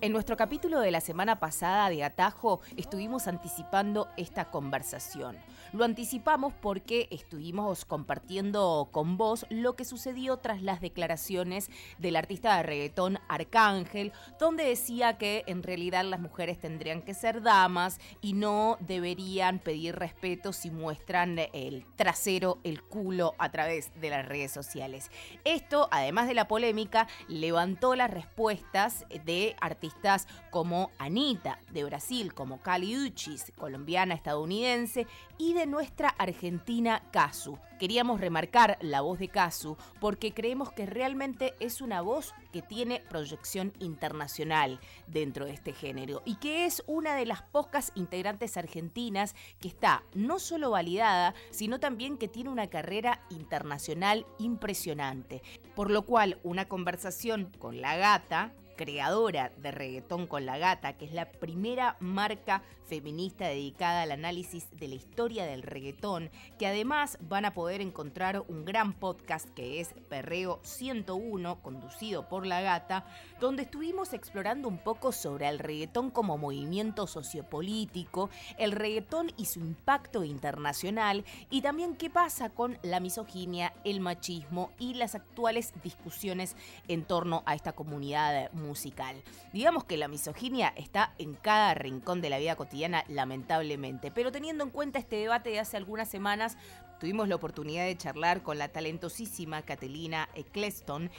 [0.00, 5.36] En nuestro capítulo de la semana pasada de Atajo estuvimos anticipando esta conversación.
[5.74, 12.56] Lo anticipamos porque estuvimos compartiendo con vos lo que sucedió tras las declaraciones del artista
[12.56, 18.34] de reggaetón Arcángel, donde decía que en realidad las mujeres tendrían que ser damas y
[18.34, 24.52] no deberían pedir respeto si muestran el trasero, el culo a través de las redes
[24.52, 25.10] sociales.
[25.42, 32.62] Esto, además de la polémica, levantó las respuestas de artistas como Anita de Brasil, como
[32.62, 37.58] Cali Uchis, colombiana estadounidense, y de nuestra argentina Casu.
[37.78, 43.02] Queríamos remarcar la voz de Casu porque creemos que realmente es una voz que tiene
[43.08, 49.34] proyección internacional dentro de este género y que es una de las pocas integrantes argentinas
[49.58, 55.42] que está no solo validada, sino también que tiene una carrera internacional impresionante.
[55.74, 61.04] Por lo cual, una conversación con la gata creadora de Reggaetón con la Gata, que
[61.04, 67.18] es la primera marca feminista dedicada al análisis de la historia del reggaetón, que además
[67.20, 73.06] van a poder encontrar un gran podcast que es Perreo 101, conducido por La Gata,
[73.40, 79.60] donde estuvimos explorando un poco sobre el reggaetón como movimiento sociopolítico, el reggaetón y su
[79.60, 86.56] impacto internacional, y también qué pasa con la misoginia, el machismo y las actuales discusiones
[86.88, 89.22] en torno a esta comunidad musical.
[89.52, 94.64] Digamos que la misoginia está en cada rincón de la vida cotidiana, lamentablemente, pero teniendo
[94.64, 96.56] en cuenta este debate de hace algunas semanas,
[96.98, 101.10] tuvimos la oportunidad de charlar con la talentosísima Catalina Eccleston,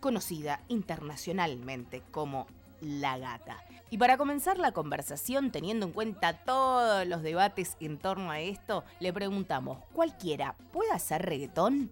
[0.00, 2.46] conocida internacionalmente como
[2.80, 3.62] la gata.
[3.90, 8.84] Y para comenzar la conversación, teniendo en cuenta todos los debates en torno a esto,
[9.00, 11.90] le preguntamos, ¿cualquiera puede hacer reggaetón?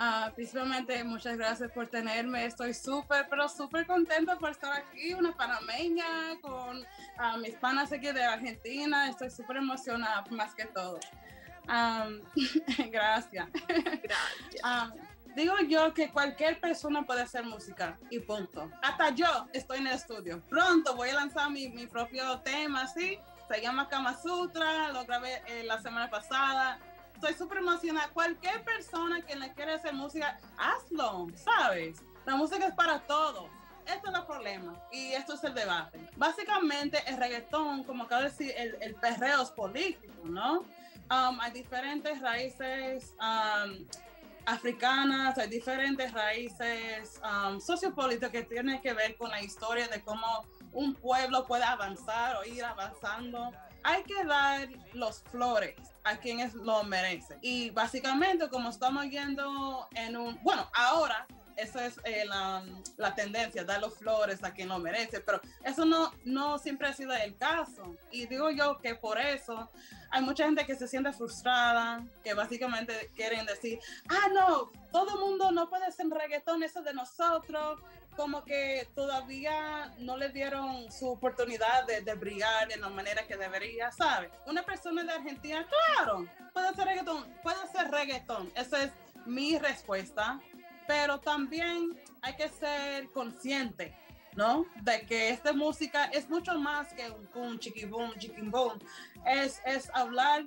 [0.00, 2.44] Uh, principalmente, muchas gracias por tenerme.
[2.44, 8.12] Estoy súper, pero súper contenta por estar aquí, una panameña, con uh, mis panas aquí
[8.12, 9.10] de Argentina.
[9.10, 11.00] Estoy súper emocionada, más que todo.
[11.68, 12.20] Um,
[12.90, 13.48] gracias.
[13.66, 14.62] Gracias.
[14.62, 18.70] Um, digo yo que cualquier persona puede hacer música y punto.
[18.82, 20.40] Hasta yo estoy en el estudio.
[20.48, 23.18] Pronto voy a lanzar mi, mi propio tema, ¿sí?
[23.48, 26.78] se llama Kama Sutra, lo grabé eh, la semana pasada.
[27.20, 28.08] Estoy súper emocionada.
[28.10, 32.00] Cualquier persona que le quiera hacer música, hazlo, ¿sabes?
[32.24, 33.50] La música es para todos.
[33.86, 35.98] Este es el problema y esto es el debate.
[36.16, 40.60] Básicamente, el reggaetón, como acabo de decir, el, el perreo es político, ¿no?
[41.10, 43.84] Um, hay diferentes raíces um,
[44.46, 50.46] africanas, hay diferentes raíces um, sociopolíticas que tienen que ver con la historia de cómo
[50.72, 53.50] un pueblo puede avanzar o ir avanzando.
[53.82, 57.38] Hay que dar los flores a quienes lo merecen.
[57.42, 61.26] Y básicamente, como estamos viendo en un, bueno, ahora
[61.58, 62.64] eso es eh, la,
[62.96, 66.92] la, tendencia, dar los flores a quien lo merece, pero eso no, no siempre ha
[66.92, 67.96] sido el caso.
[68.12, 69.68] Y digo yo que por eso
[70.10, 75.20] hay mucha gente que se siente frustrada, que básicamente quieren decir, ah, no, todo el
[75.20, 77.80] mundo no puede ser reggaetón, eso de nosotros,
[78.18, 83.38] como que todavía no le dieron su oportunidad de, de brillar de la manera que
[83.38, 84.30] debería, ¿sabes?
[84.46, 88.92] Una persona de Argentina, claro, puede ser reggaetón, puede ser reggaetón, esa es
[89.24, 90.38] mi respuesta
[90.88, 93.94] pero también hay que ser consciente,
[94.34, 94.64] ¿no?
[94.80, 98.78] De que esta música es mucho más que un boom, chiqui boom, chiqui boom.
[99.26, 100.46] Es, es hablar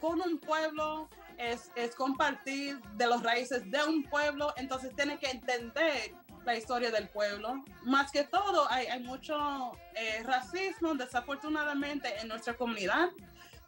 [0.00, 5.28] con un pueblo, es, es compartir de los raíces de un pueblo, entonces tiene que
[5.28, 6.14] entender
[6.44, 7.64] la historia del pueblo.
[7.82, 13.10] Más que todo, hay, hay mucho eh, racismo, desafortunadamente, en nuestra comunidad,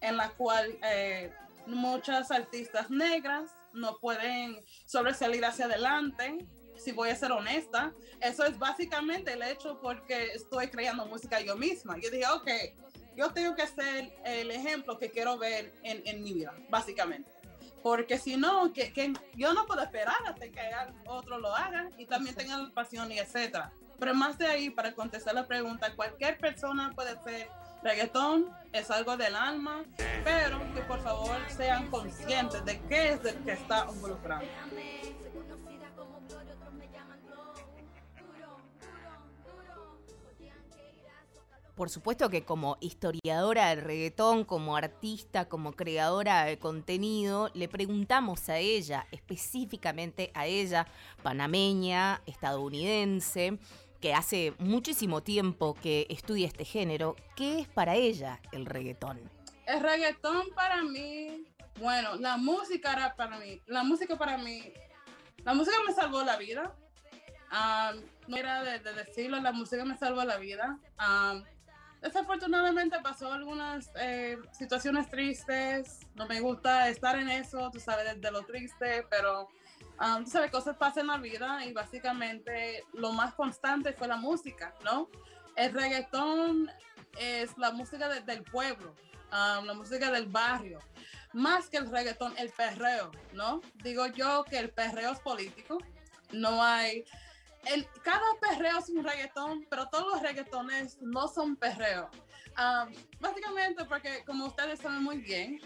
[0.01, 1.33] en la cual eh,
[1.66, 6.47] muchas artistas negras no pueden sobresalir hacia adelante.
[6.77, 11.57] Si voy a ser honesta, eso es básicamente el hecho porque estoy creando música yo
[11.57, 11.97] misma.
[11.99, 12.49] Yo dije, ok,
[13.16, 17.31] yo tengo que ser el ejemplo que quiero ver en, en mi vida, básicamente.
[17.87, 20.61] Porque si no, que, que, yo no puedo esperar hasta que
[21.07, 23.70] otro lo haga y también tengan pasión y etcétera.
[24.01, 27.49] Pero más de ahí, para contestar la pregunta, cualquier persona puede ser
[27.84, 29.84] reggaetón es algo del alma,
[30.24, 34.49] pero que por favor sean conscientes de qué es el que está involucrando.
[41.77, 48.49] Por supuesto que como historiadora del reggaetón, como artista, como creadora de contenido, le preguntamos
[48.49, 50.87] a ella, específicamente a ella,
[51.22, 53.59] panameña, estadounidense,
[54.01, 59.20] que hace muchísimo tiempo que estudia este género, ¿qué es para ella el reggaetón?
[59.66, 61.45] El reggaetón para mí,
[61.79, 64.62] bueno, la música para mí, la música para mí,
[65.45, 66.74] la música me salvó la vida.
[68.29, 70.79] no era de, decirlo, la música me salvó la vida.
[72.03, 78.31] Desafortunadamente pasó algunas eh, situaciones tristes, no me gusta estar en eso, tú sabes, de
[78.31, 79.49] lo triste, pero
[79.99, 84.17] Um, tú sabes, cosas pasan en la vida y básicamente lo más constante fue la
[84.17, 85.09] música, ¿no?
[85.57, 86.71] El reggaetón
[87.19, 88.95] es la música del pueblo,
[89.31, 90.81] la música del barrio,
[91.33, 93.63] más que el reggaetón, el perreo, ¿no?
[93.83, 95.79] Digo yo que el perreo es político,
[96.33, 97.05] no hay...
[97.67, 102.11] El, cada perreo es un reggaetón, pero todos los reggaetones no son perreo.
[103.21, 105.61] básicamente porque, como ustedes saben muy bien,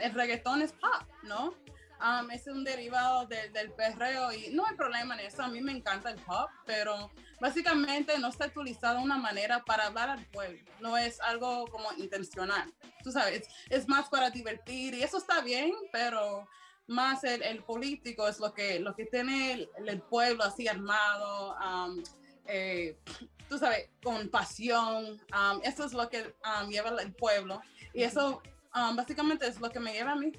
[0.00, 1.54] el reggaetón es pop, ¿no?
[2.00, 5.42] Um, es un derivado del perreo y no hay problema en eso.
[5.42, 9.86] A mí me encanta el pop, pero básicamente no está utilizado de una manera para
[9.86, 10.60] hablar al pueblo.
[10.80, 12.74] No es algo como intencional.
[13.02, 16.46] Tú sabes, es más para divertir y eso está bien, pero
[16.86, 21.56] más el, el político es lo que, lo que tiene el, pueblo así armado.
[21.56, 22.02] Um,
[22.46, 22.98] eh,
[23.48, 25.20] tú sabes, con pasión.
[25.32, 26.34] Um, eso es lo que
[26.68, 27.60] lleva el pueblo.
[27.92, 28.42] Y eso
[28.94, 30.32] básicamente es lo que me lleva a mí.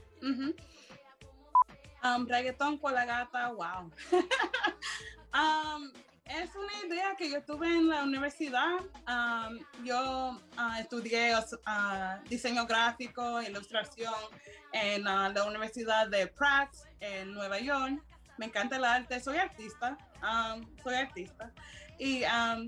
[2.04, 3.92] Um, reggaetón con la gata, wow.
[6.26, 8.80] es una idea que yo tuve en la universidad.
[9.08, 14.14] Um, yo uh, estudié uh, diseño gráfico, ilustración
[14.74, 18.02] en uh, la Universidad de Pratt en Nueva York.
[18.38, 21.52] Me encanta el arte, soy artista, um, soy artista.
[22.00, 22.68] Y um,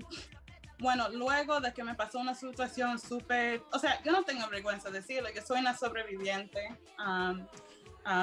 [0.78, 4.90] bueno, luego de que me pasó una situación súper, o sea, yo no tengo vergüenza
[4.90, 6.78] de decirlo, yo soy una sobreviviente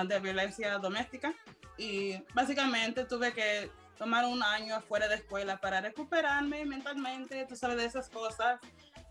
[0.07, 1.35] de violencia doméstica
[1.77, 7.77] y básicamente tuve que tomar un año afuera de escuela para recuperarme mentalmente, tú sabes
[7.77, 8.59] de esas cosas.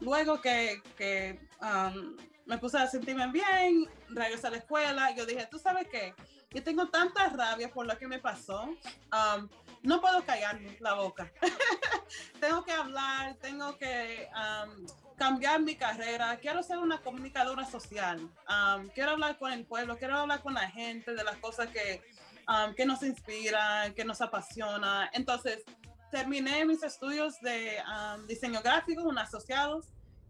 [0.00, 2.16] Luego que, que um,
[2.46, 6.14] me puse a sentirme bien, regresé a la escuela, yo dije, tú sabes qué,
[6.50, 9.48] yo tengo tanta rabia por lo que me pasó, um,
[9.82, 11.30] no puedo callarme la boca.
[12.40, 18.88] tengo que hablar, tengo que um, cambiar mi carrera, quiero ser una comunicadora social, um,
[18.90, 22.02] quiero hablar con el pueblo, quiero hablar con la gente de las cosas que,
[22.48, 25.10] um, que nos inspiran, que nos apasiona.
[25.12, 25.64] Entonces,
[26.10, 29.86] terminé mis estudios de um, diseño gráfico, un asociados,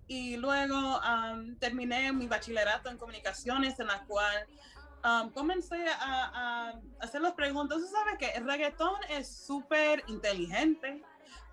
[0.07, 1.01] y luego
[1.59, 4.47] terminé mi bachillerato en comunicaciones en la cual
[5.33, 7.79] comencé a, a, hacer las preguntas.
[7.79, 11.03] Tú sabes que el reggaetón es súper inteligente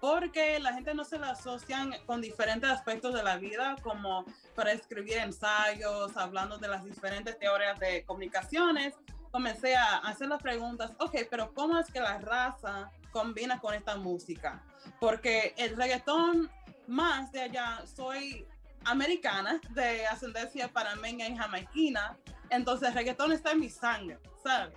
[0.02, 4.72] porque la gente no se lo asocian con diferentes aspectos de la vida, como para
[4.72, 8.96] escribir ensayos, hablando de las diferentes teorías de comunicaciones.
[9.32, 13.96] Comencé a hacer las preguntas, ok, pero ¿cómo es que la raza combina con esta
[13.96, 14.62] música?
[15.00, 16.50] Porque el reggaetón,
[16.88, 18.46] más de allá, soy
[18.86, 22.18] americana, de ascendencia panameña y jamaiquina,
[22.50, 24.74] entonces el reggaetón está en mi sangre, ¿sabes?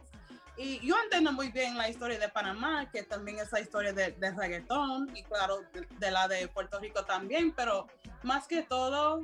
[0.57, 4.13] Y yo entiendo muy bien la historia de Panamá, que también es la historia de,
[4.13, 5.63] de reggaetón, y claro,
[5.99, 7.89] de, la de Puerto Rico también, pero
[8.23, 9.23] más que todo,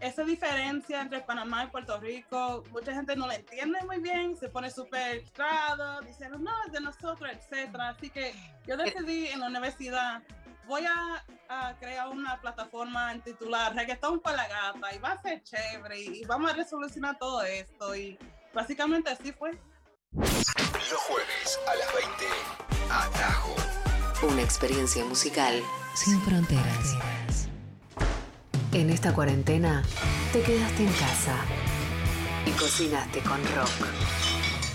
[0.00, 4.48] esa diferencia entre Panamá y Puerto Rico, mucha gente no la entiende muy bien, se
[4.48, 7.74] pone súper frustrado, diciendo, no, es de nosotros, etc.
[7.80, 8.34] Así que
[8.66, 10.22] yo decidí en la universidad,
[10.66, 15.42] voy a, a crear una plataforma titulada Reggaetón para la Gata, y va a ser
[15.42, 18.18] chévere, y vamos a resolucionar todo esto, y
[18.52, 19.58] básicamente así fue.
[20.12, 22.24] Los jueves a las 20,
[22.90, 23.56] Atajo.
[24.22, 25.62] Una experiencia musical
[25.94, 26.96] sin fronteras.
[28.76, 29.82] En esta cuarentena
[30.34, 31.34] te quedaste en casa
[32.44, 33.70] y cocinaste con rock.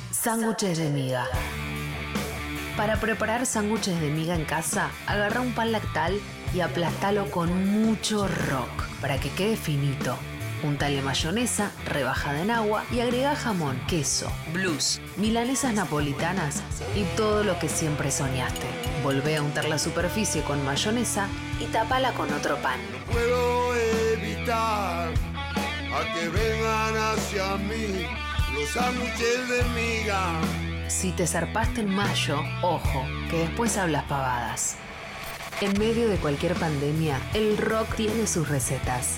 [0.09, 1.27] Sándwiches de miga.
[2.75, 6.19] Para preparar sándwiches de miga en casa, agarra un pan lactal
[6.51, 10.17] y aplastalo con mucho rock para que quede finito
[10.63, 16.61] Untale mayonesa, rebajada en agua y agrega jamón, queso, blues, milanesas napolitanas
[16.95, 18.67] y todo lo que siempre soñaste.
[19.03, 21.27] Volvé a untar la superficie con mayonesa
[21.59, 22.79] y tapala con otro pan.
[23.11, 23.75] puedo
[24.13, 28.05] evitar a que vengan hacia mí
[28.53, 30.41] los sándwiches de miga.
[30.87, 34.75] Si te zarpaste en mayo, ojo, que después hablas pavadas.
[35.61, 39.17] En medio de cualquier pandemia, el rock tiene sus recetas.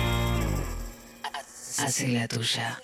[1.83, 2.79] Hace la tuya.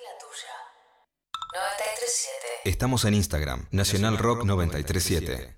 [1.53, 2.37] 937.
[2.65, 5.56] Estamos en Instagram, Nacional Rock 937.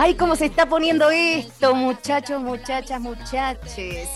[0.00, 4.08] Ay, cómo se está poniendo esto, muchachos, muchachas, muchaches.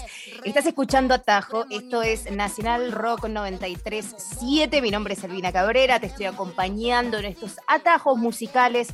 [0.45, 6.27] Estás escuchando Atajo, esto es Nacional Rock 93.7, mi nombre es Elvina Cabrera, te estoy
[6.27, 8.89] acompañando en estos atajos musicales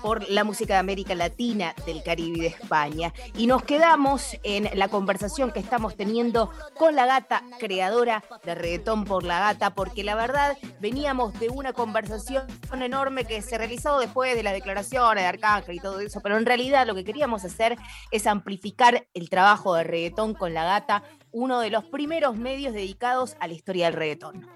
[0.00, 3.12] por la música de América Latina, del Caribe y de España.
[3.36, 9.04] Y nos quedamos en la conversación que estamos teniendo con la gata creadora de Reggaetón
[9.04, 14.34] por la Gata, porque la verdad veníamos de una conversación enorme que se realizó después
[14.34, 17.76] de las declaraciones de Arcángel y todo eso, pero en realidad lo que queríamos hacer
[18.10, 20.91] es amplificar el trabajo de Reggaetón con la Gata,
[21.30, 24.46] uno de los primeros medios dedicados a la historia del reggaetón.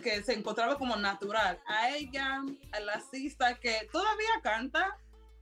[0.01, 1.61] que se encontraba como natural.
[1.67, 4.97] A ella, a la cista que todavía canta,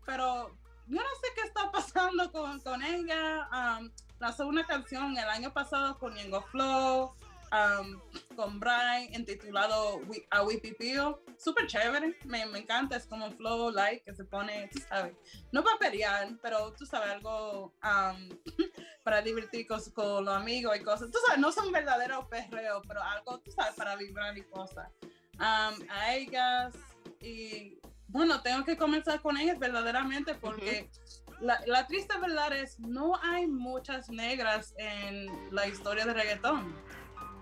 [0.06, 0.48] pero
[0.86, 3.48] yo no sé qué está pasando con, con ella.
[3.52, 7.14] Um, lanzó una canción el año pasado con Yengo Flow,
[7.52, 8.00] um,
[8.34, 11.22] con Brian, intitulado A Wipipio.
[11.42, 15.16] Súper chévere, me, me, encanta, es como un flow like que se pone, tú sabes,
[15.50, 18.28] no para pelear, pero tú sabes, algo um,
[19.04, 21.10] para divertir con, con, los amigos y cosas.
[21.10, 24.88] Tú sabes, no son verdaderos perreos, pero algo, tú sabes, para vibrar y cosas.
[25.34, 26.74] Um, a ellas,
[27.20, 30.88] y bueno, tengo que comenzar con ellas verdaderamente porque.
[30.92, 31.22] Uh -huh.
[31.40, 36.72] La, la, triste verdad es, no hay muchas negras en la historia de reggaetón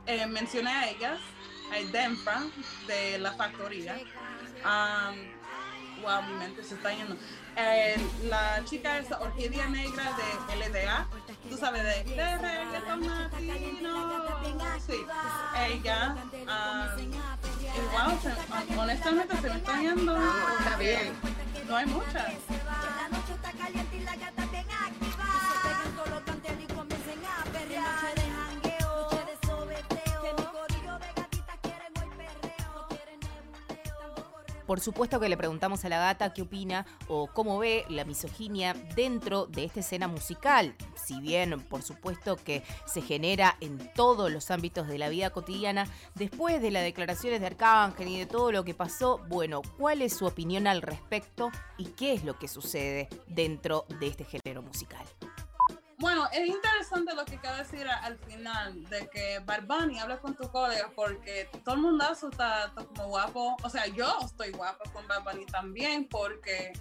[0.07, 1.21] eh, mencioné a ellas,
[1.93, 2.43] Denfa
[2.87, 3.99] de la factoría.
[4.65, 7.17] Um, wow, mi mente se está yendo.
[7.57, 10.17] Eh, la chica es Orquídea Negra
[10.49, 11.07] de LDA,
[11.49, 14.25] tú sabes, de, de reggaeton latino.
[14.87, 15.05] Sí,
[15.67, 16.17] ella.
[16.33, 17.11] Um,
[17.93, 20.17] wow, se, honestamente se me está yendo.
[20.59, 21.13] Está bien.
[21.69, 22.33] No hay muchas.
[34.71, 38.73] Por supuesto que le preguntamos a la gata qué opina o cómo ve la misoginia
[38.95, 40.77] dentro de esta escena musical.
[40.95, 45.89] Si bien, por supuesto que se genera en todos los ámbitos de la vida cotidiana,
[46.15, 50.17] después de las declaraciones de Arcángel y de todo lo que pasó, bueno, ¿cuál es
[50.17, 55.05] su opinión al respecto y qué es lo que sucede dentro de este género musical?
[56.01, 60.35] Bueno, es interesante lo que acaba de decir al final, de que Barbani habla con
[60.35, 63.59] tu colega porque todo el mundo está, como guapo.
[63.63, 66.73] O sea, yo estoy guapa con Barbani también porque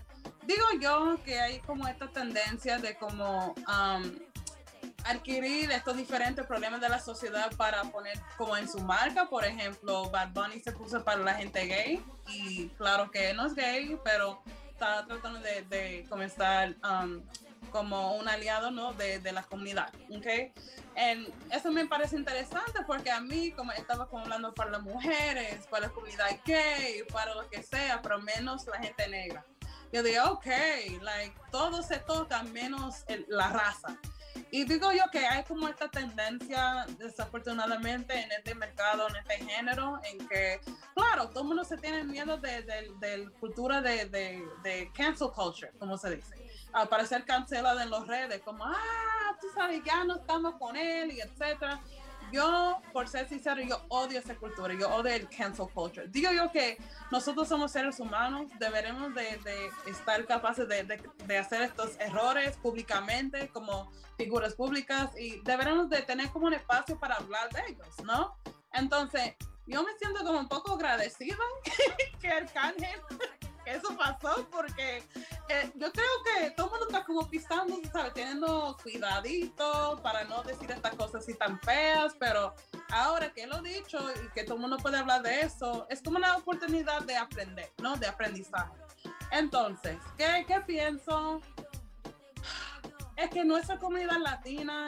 [0.44, 4.20] digo yo que hay como esta tendencia de como um,
[5.04, 9.26] adquirir estos diferentes problemas de la sociedad para poner como en su marca.
[9.28, 13.54] Por ejemplo, Bad Bunny se puso para la gente gay y claro que no es
[13.54, 14.42] gay, pero
[14.72, 16.78] está tratando de, de comenzar...
[16.90, 17.22] Um,
[17.72, 18.94] como un aliado ¿no?
[18.94, 19.92] de, de la comunidad.
[20.16, 20.54] ¿okay?
[21.52, 25.94] Eso me parece interesante porque a mí, como estaba hablando para las mujeres, para la
[25.94, 29.46] comunidad gay, para lo que sea, pero menos la gente negra.
[29.92, 30.46] Yo digo, ok,
[31.02, 33.98] like, todo se toca menos el, la raza.
[34.52, 40.00] Y digo yo que hay como esta tendencia, desafortunadamente, en este mercado, en este género,
[40.04, 40.60] en que,
[40.96, 45.30] claro, todo el mundo se tiene miedo de, de, de cultura de, de, de cancel
[45.32, 46.39] culture, como se dice
[46.90, 51.12] para ser cancelada en las redes, como, ah, tú sabes, ya no estamos con él
[51.12, 51.80] y etcétera.
[52.32, 56.08] Yo, por ser sincero, yo odio esa cultura, yo odio el cancel culture.
[56.10, 56.78] Digo yo que
[57.12, 62.56] nosotros somos seres humanos, deberemos de, de estar capaces de, de, de, hacer estos errores
[62.58, 67.88] públicamente como figuras públicas y deberemos de tener como un espacio para hablar de ellos,
[68.04, 68.38] ¿no?
[68.74, 69.34] Entonces,
[69.66, 71.38] yo me siento como un poco agradecida
[72.22, 73.02] que Arcángel
[73.76, 75.04] eso pasó porque
[75.50, 78.14] eh, yo creo que todo el mundo está como pisando, ¿sabes?
[78.14, 82.54] Teniendo cuidadito para no decir estas cosas así tan feas, pero
[82.92, 86.02] ahora que lo he dicho y que todo el mundo puede hablar de eso, es
[86.02, 87.96] como una oportunidad de aprender, ¿no?
[87.96, 88.74] De aprendizaje.
[89.32, 91.42] Entonces, ¿qué, qué pienso?
[93.16, 94.88] Es que nuestra comunidad latina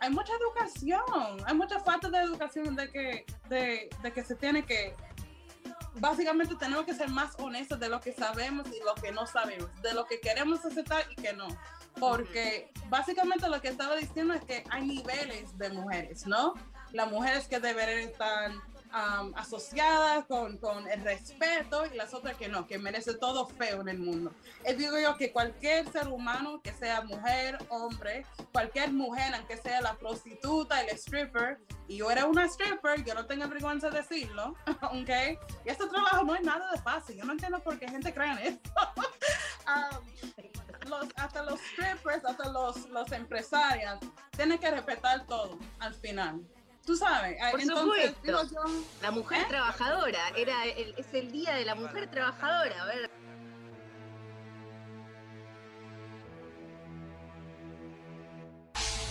[0.00, 1.02] hay mucha educación,
[1.46, 4.94] hay mucha falta de educación de que, de que se tiene que
[5.98, 9.70] básicamente tenemos que ser más honestos de lo que sabemos y lo que no sabemos,
[9.82, 11.48] de lo que queremos aceptar y que no.
[11.98, 16.54] Porque básicamente lo que estaba diciendo es que hay niveles de mujeres, ¿no?
[16.92, 18.52] Las mujeres que deberían estar
[18.96, 23.80] um, asociadas con, con, el respeto y las otras que no, que merece todo feo
[23.82, 24.32] en el mundo.
[24.66, 29.80] Y digo yo que cualquier ser humano, que sea mujer, hombre, cualquier mujer, aunque sea
[29.80, 34.54] la prostituta, el stripper, y yo era una stripper, yo no tengo vergüenza de decirlo,
[34.82, 35.38] ¿ok?
[35.64, 38.32] Y este trabajo no es nada de fácil, yo no entiendo por qué gente cree
[38.32, 38.70] en esto.
[39.66, 43.98] um, los, hasta los strippers, hasta los, los empresarios,
[44.30, 46.40] tienen que respetar todo al final.
[46.86, 48.60] Tú sabes, ah, Por entonces, digo, yo...
[49.02, 49.46] la mujer ¿Eh?
[49.48, 53.10] trabajadora, era el, es el día de la mujer trabajadora, a ver.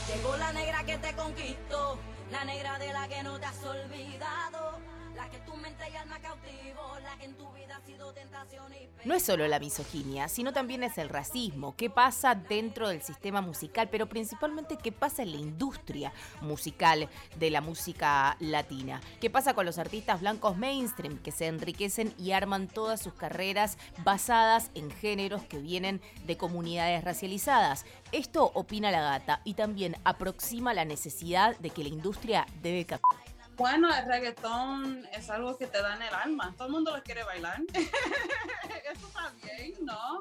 [0.07, 1.99] Llegó la negra que te conquistó,
[2.31, 4.79] la negra de la que no te has olvidado.
[5.15, 8.65] La que tu mente y alma cautivo, la que en tu vida ha sido tentación
[8.73, 11.73] y No es solo la misoginia, sino también es el racismo.
[11.77, 13.87] ¿Qué pasa dentro del sistema musical?
[13.89, 16.11] Pero principalmente, ¿qué pasa en la industria
[16.41, 17.07] musical
[17.37, 18.99] de la música latina?
[19.21, 23.77] ¿Qué pasa con los artistas blancos mainstream que se enriquecen y arman todas sus carreras
[24.03, 27.85] basadas en géneros que vienen de comunidades racializadas?
[28.11, 33.24] Esto opina la gata y también aproxima la necesidad de que la industria debe cambiar.
[33.55, 36.53] Bueno, el reggaetón es algo que te da en el alma.
[36.57, 37.61] Todo el mundo lo quiere bailar.
[37.73, 40.19] Eso está bien, ¿no?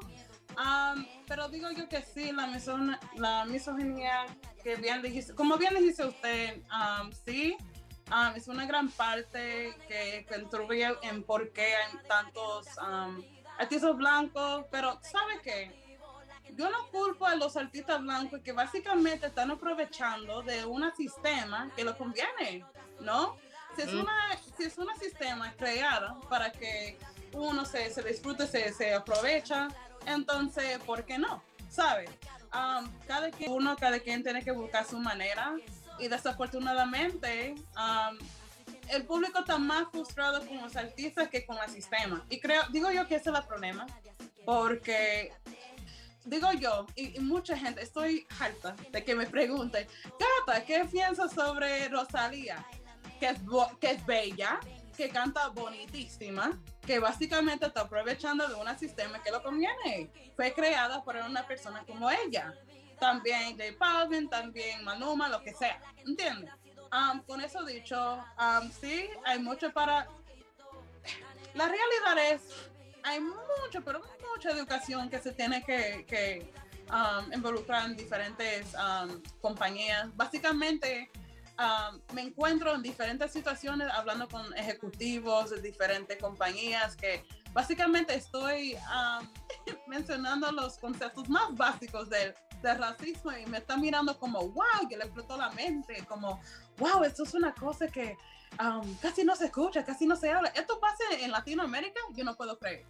[0.57, 4.25] Um, pero digo yo que sí, la, misoginia, la misoginia
[4.63, 7.57] que bien dijiste, como bien dijiste usted, um, sí,
[8.09, 12.67] um, es una gran parte que contribuye en por qué hay tantos
[13.57, 15.83] artistas blancos, pero ¿sabe qué?
[16.53, 21.83] Yo no culpo a los artistas blancos que básicamente están aprovechando de un sistema que
[21.83, 22.63] les conviene.
[22.99, 23.37] ¿No?
[23.75, 24.13] Si es, una,
[24.57, 26.97] si es un sistema creado para que
[27.33, 29.67] uno se, se disfrute, se, se, aprovecha,
[30.05, 31.43] entonces, ¿por qué no?
[31.69, 32.05] ¿Sabe?
[32.53, 35.53] Um, cada quien, uno, cada quien tiene que buscar su manera
[35.99, 38.17] y desafortunadamente um,
[38.89, 42.23] el público está más frustrado con los artistas que con el sistema.
[42.29, 43.85] Y creo, digo yo que ese es el problema,
[44.45, 45.33] porque
[46.23, 49.87] digo yo, y, y, mucha gente, estoy harta de que me pregunten,
[50.47, 52.65] Gata, ¿qué piensas sobre Rosalía?
[53.19, 53.39] Que es,
[53.79, 54.59] que es bella,
[54.95, 56.51] que canta bonitísima,
[56.85, 60.11] que básicamente está aprovechando de un sistema que lo conviene.
[60.35, 62.53] Fue creada por una persona como ella.
[62.99, 65.81] También de Balvin, también Manuma, lo que sea.
[66.05, 66.51] ¿Entiendes?
[66.91, 70.07] Um, con eso dicho, um, sí, hay mucho para...
[71.53, 72.41] La realidad es,
[73.03, 74.01] hay mucho, pero
[74.33, 76.53] mucha educación que se tiene que, que
[76.89, 78.73] um, involucrar en diferentes
[79.41, 80.15] compañías.
[80.15, 81.09] Básicamente,
[81.59, 88.75] um, me encuentro en diferentes situaciones hablando con ejecutivos de diferentes compañías que básicamente estoy
[89.87, 94.97] mencionando los conceptos más básicos del, del racismo y me están mirando como, wow, que
[94.97, 96.39] le explotó la mente, como,
[96.77, 98.17] wow, esto es una cosa que
[98.59, 100.49] um, casi no se escucha, casi no se habla.
[100.49, 102.85] Esto pasa en Latinoamérica, yo no puedo creer.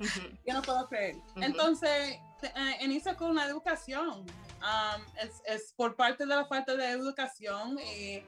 [0.46, 1.16] yo no puedo creer.
[1.16, 1.44] Uh -huh.
[1.44, 4.24] Entonces, eh, inicia con la educación.
[4.56, 8.22] Um, es, es, por parte de la falta de educación y,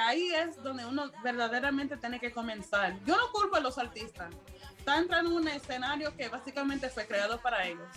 [0.00, 2.96] ahí es donde uno verdaderamente tiene que comenzar.
[3.04, 4.32] Yo no culpo a los artistas.
[4.78, 7.88] Están entrando en un escenario que básicamente fue creado para ellos.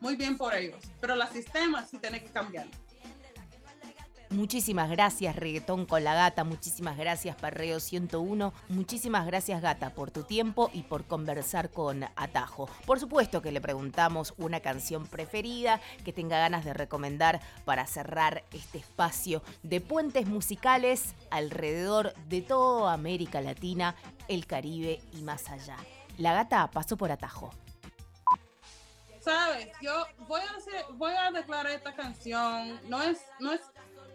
[0.00, 0.82] Muy bien por ellos.
[1.00, 2.66] Pero el sistema sí tiene que cambiar.
[4.34, 6.42] Muchísimas gracias, Reggaetón con la Gata.
[6.42, 8.52] Muchísimas gracias, Parreo 101.
[8.68, 12.68] Muchísimas gracias, Gata, por tu tiempo y por conversar con Atajo.
[12.84, 18.42] Por supuesto que le preguntamos una canción preferida que tenga ganas de recomendar para cerrar
[18.52, 23.94] este espacio de puentes musicales alrededor de toda América Latina,
[24.26, 25.76] el Caribe y más allá.
[26.18, 27.52] La Gata pasó por Atajo.
[29.20, 32.80] Sabes, yo voy a, voy a declarar esta canción.
[32.90, 33.60] No es, no es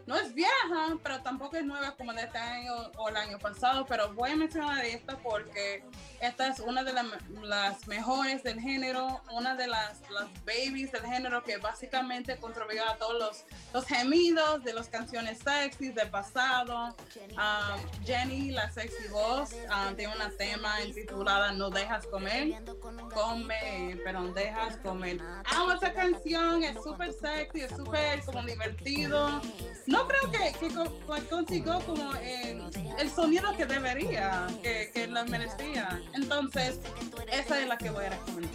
[0.10, 3.86] no es vieja, pero tampoco es nueva como de este año o el año pasado,
[3.86, 5.84] pero voy a mencionar esta porque
[6.20, 7.06] esta es una de la,
[7.44, 12.96] las mejores del género, una de las, las babies del género que básicamente contribuyó a
[12.96, 16.96] todos los, los gemidos de las canciones sexy del pasado.
[17.38, 22.64] Um, Jenny, la sexy voz, um, tiene una tema intitulada No dejas comer,
[23.14, 25.20] come, pero dejas comer.
[25.46, 29.40] Amo esa canción, es súper sexy, es súper como divertido.
[29.86, 32.64] No creo que, que consiguió como el,
[32.98, 36.02] el, sonido que debería, que, que la merecía.
[36.14, 36.80] Entonces,
[37.32, 38.50] esa es la que voy a recomendar.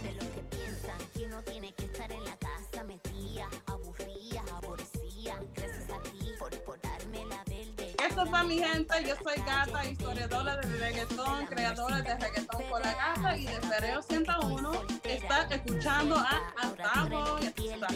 [8.07, 12.93] Esto fue mi gente, yo soy Gata, historiadora de reggaetón, creadora de reggaetón con la
[12.93, 14.71] gata y de Pereo 101.
[15.03, 17.87] Está escuchando a Atajo y está.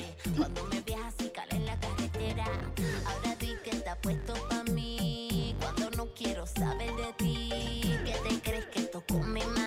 [3.95, 5.55] Puesto pa' mí.
[5.59, 9.59] Cuando no quiero saber de ti, que te crees que tocó mi maíz.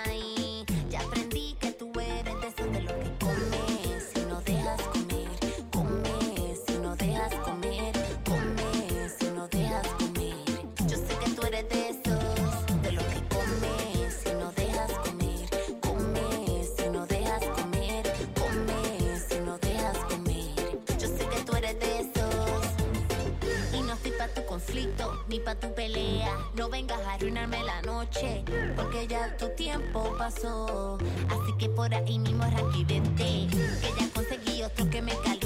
[25.33, 26.37] Ni pa' tu pelea.
[26.55, 28.45] No vengas a arruinarme la noche,
[28.76, 30.99] porque ya tu tiempo pasó.
[31.28, 33.49] Así que por ahí mismo arranque vente,
[33.80, 35.41] que ya conseguí otro que me caliente.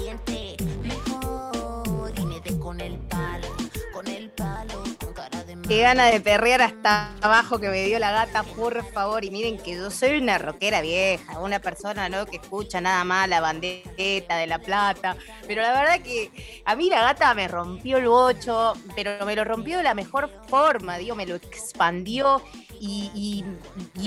[5.76, 9.26] Qué gana de perrear hasta abajo que me dio la gata, por favor.
[9.26, 12.24] Y miren que yo soy una rockera vieja, una persona ¿no?
[12.24, 15.18] que escucha nada más la bandeta de la plata.
[15.46, 19.44] Pero la verdad que a mí la gata me rompió el bocho, pero me lo
[19.44, 22.40] rompió de la mejor forma, digo, me lo expandió
[22.80, 23.44] y,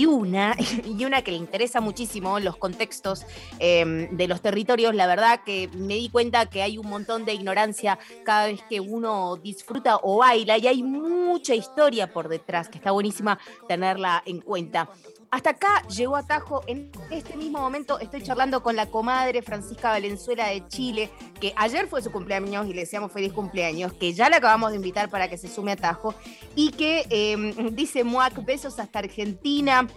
[0.05, 0.55] una,
[0.85, 3.25] y una que le interesa muchísimo los contextos
[3.59, 7.33] em, de los territorios, la verdad que me di cuenta que hay un montón de
[7.33, 12.77] ignorancia cada vez que uno disfruta o baila y hay mucha historia por detrás, que
[12.77, 13.37] está buenísima
[13.67, 14.89] tenerla en cuenta.
[15.31, 16.63] Hasta acá llegó Atajo.
[16.65, 21.87] En este mismo momento estoy charlando con la comadre Francisca Valenzuela de Chile, que ayer
[21.87, 25.29] fue su cumpleaños y le deseamos feliz cumpleaños, que ya la acabamos de invitar para
[25.29, 26.15] que se sume a Atajo
[26.55, 29.87] y que em, dice Muac, besos hasta Argentina.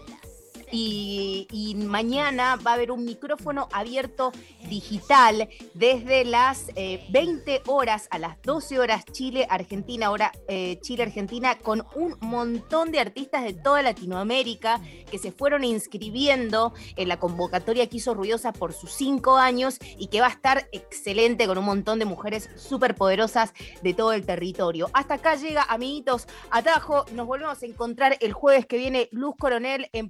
[0.74, 4.32] Y, mañana va a haber un micrófono abierto
[4.68, 11.02] digital desde las 20 eh, horas a las 12 horas Chile, Argentina, hora eh, Chile,
[11.02, 17.18] Argentina, con un montón de artistas de toda Latinoamérica que se fueron inscribiendo en la
[17.18, 21.58] convocatoria que hizo Ruidosa por sus cinco años y que va a estar excelente con
[21.58, 23.52] un montón de mujeres súper poderosas
[23.82, 24.88] de todo el territorio.
[24.94, 27.04] Hasta acá llega, amiguitos, Atajo.
[27.12, 30.08] Nos volvemos a encontrar el jueves que viene Luz Coronel en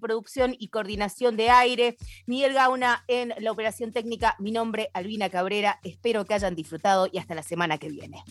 [0.58, 1.96] y coordinación de aire,
[2.26, 7.18] Miguel Gauna en la operación técnica, mi nombre Albina Cabrera, espero que hayan disfrutado y
[7.18, 8.22] hasta la semana que viene.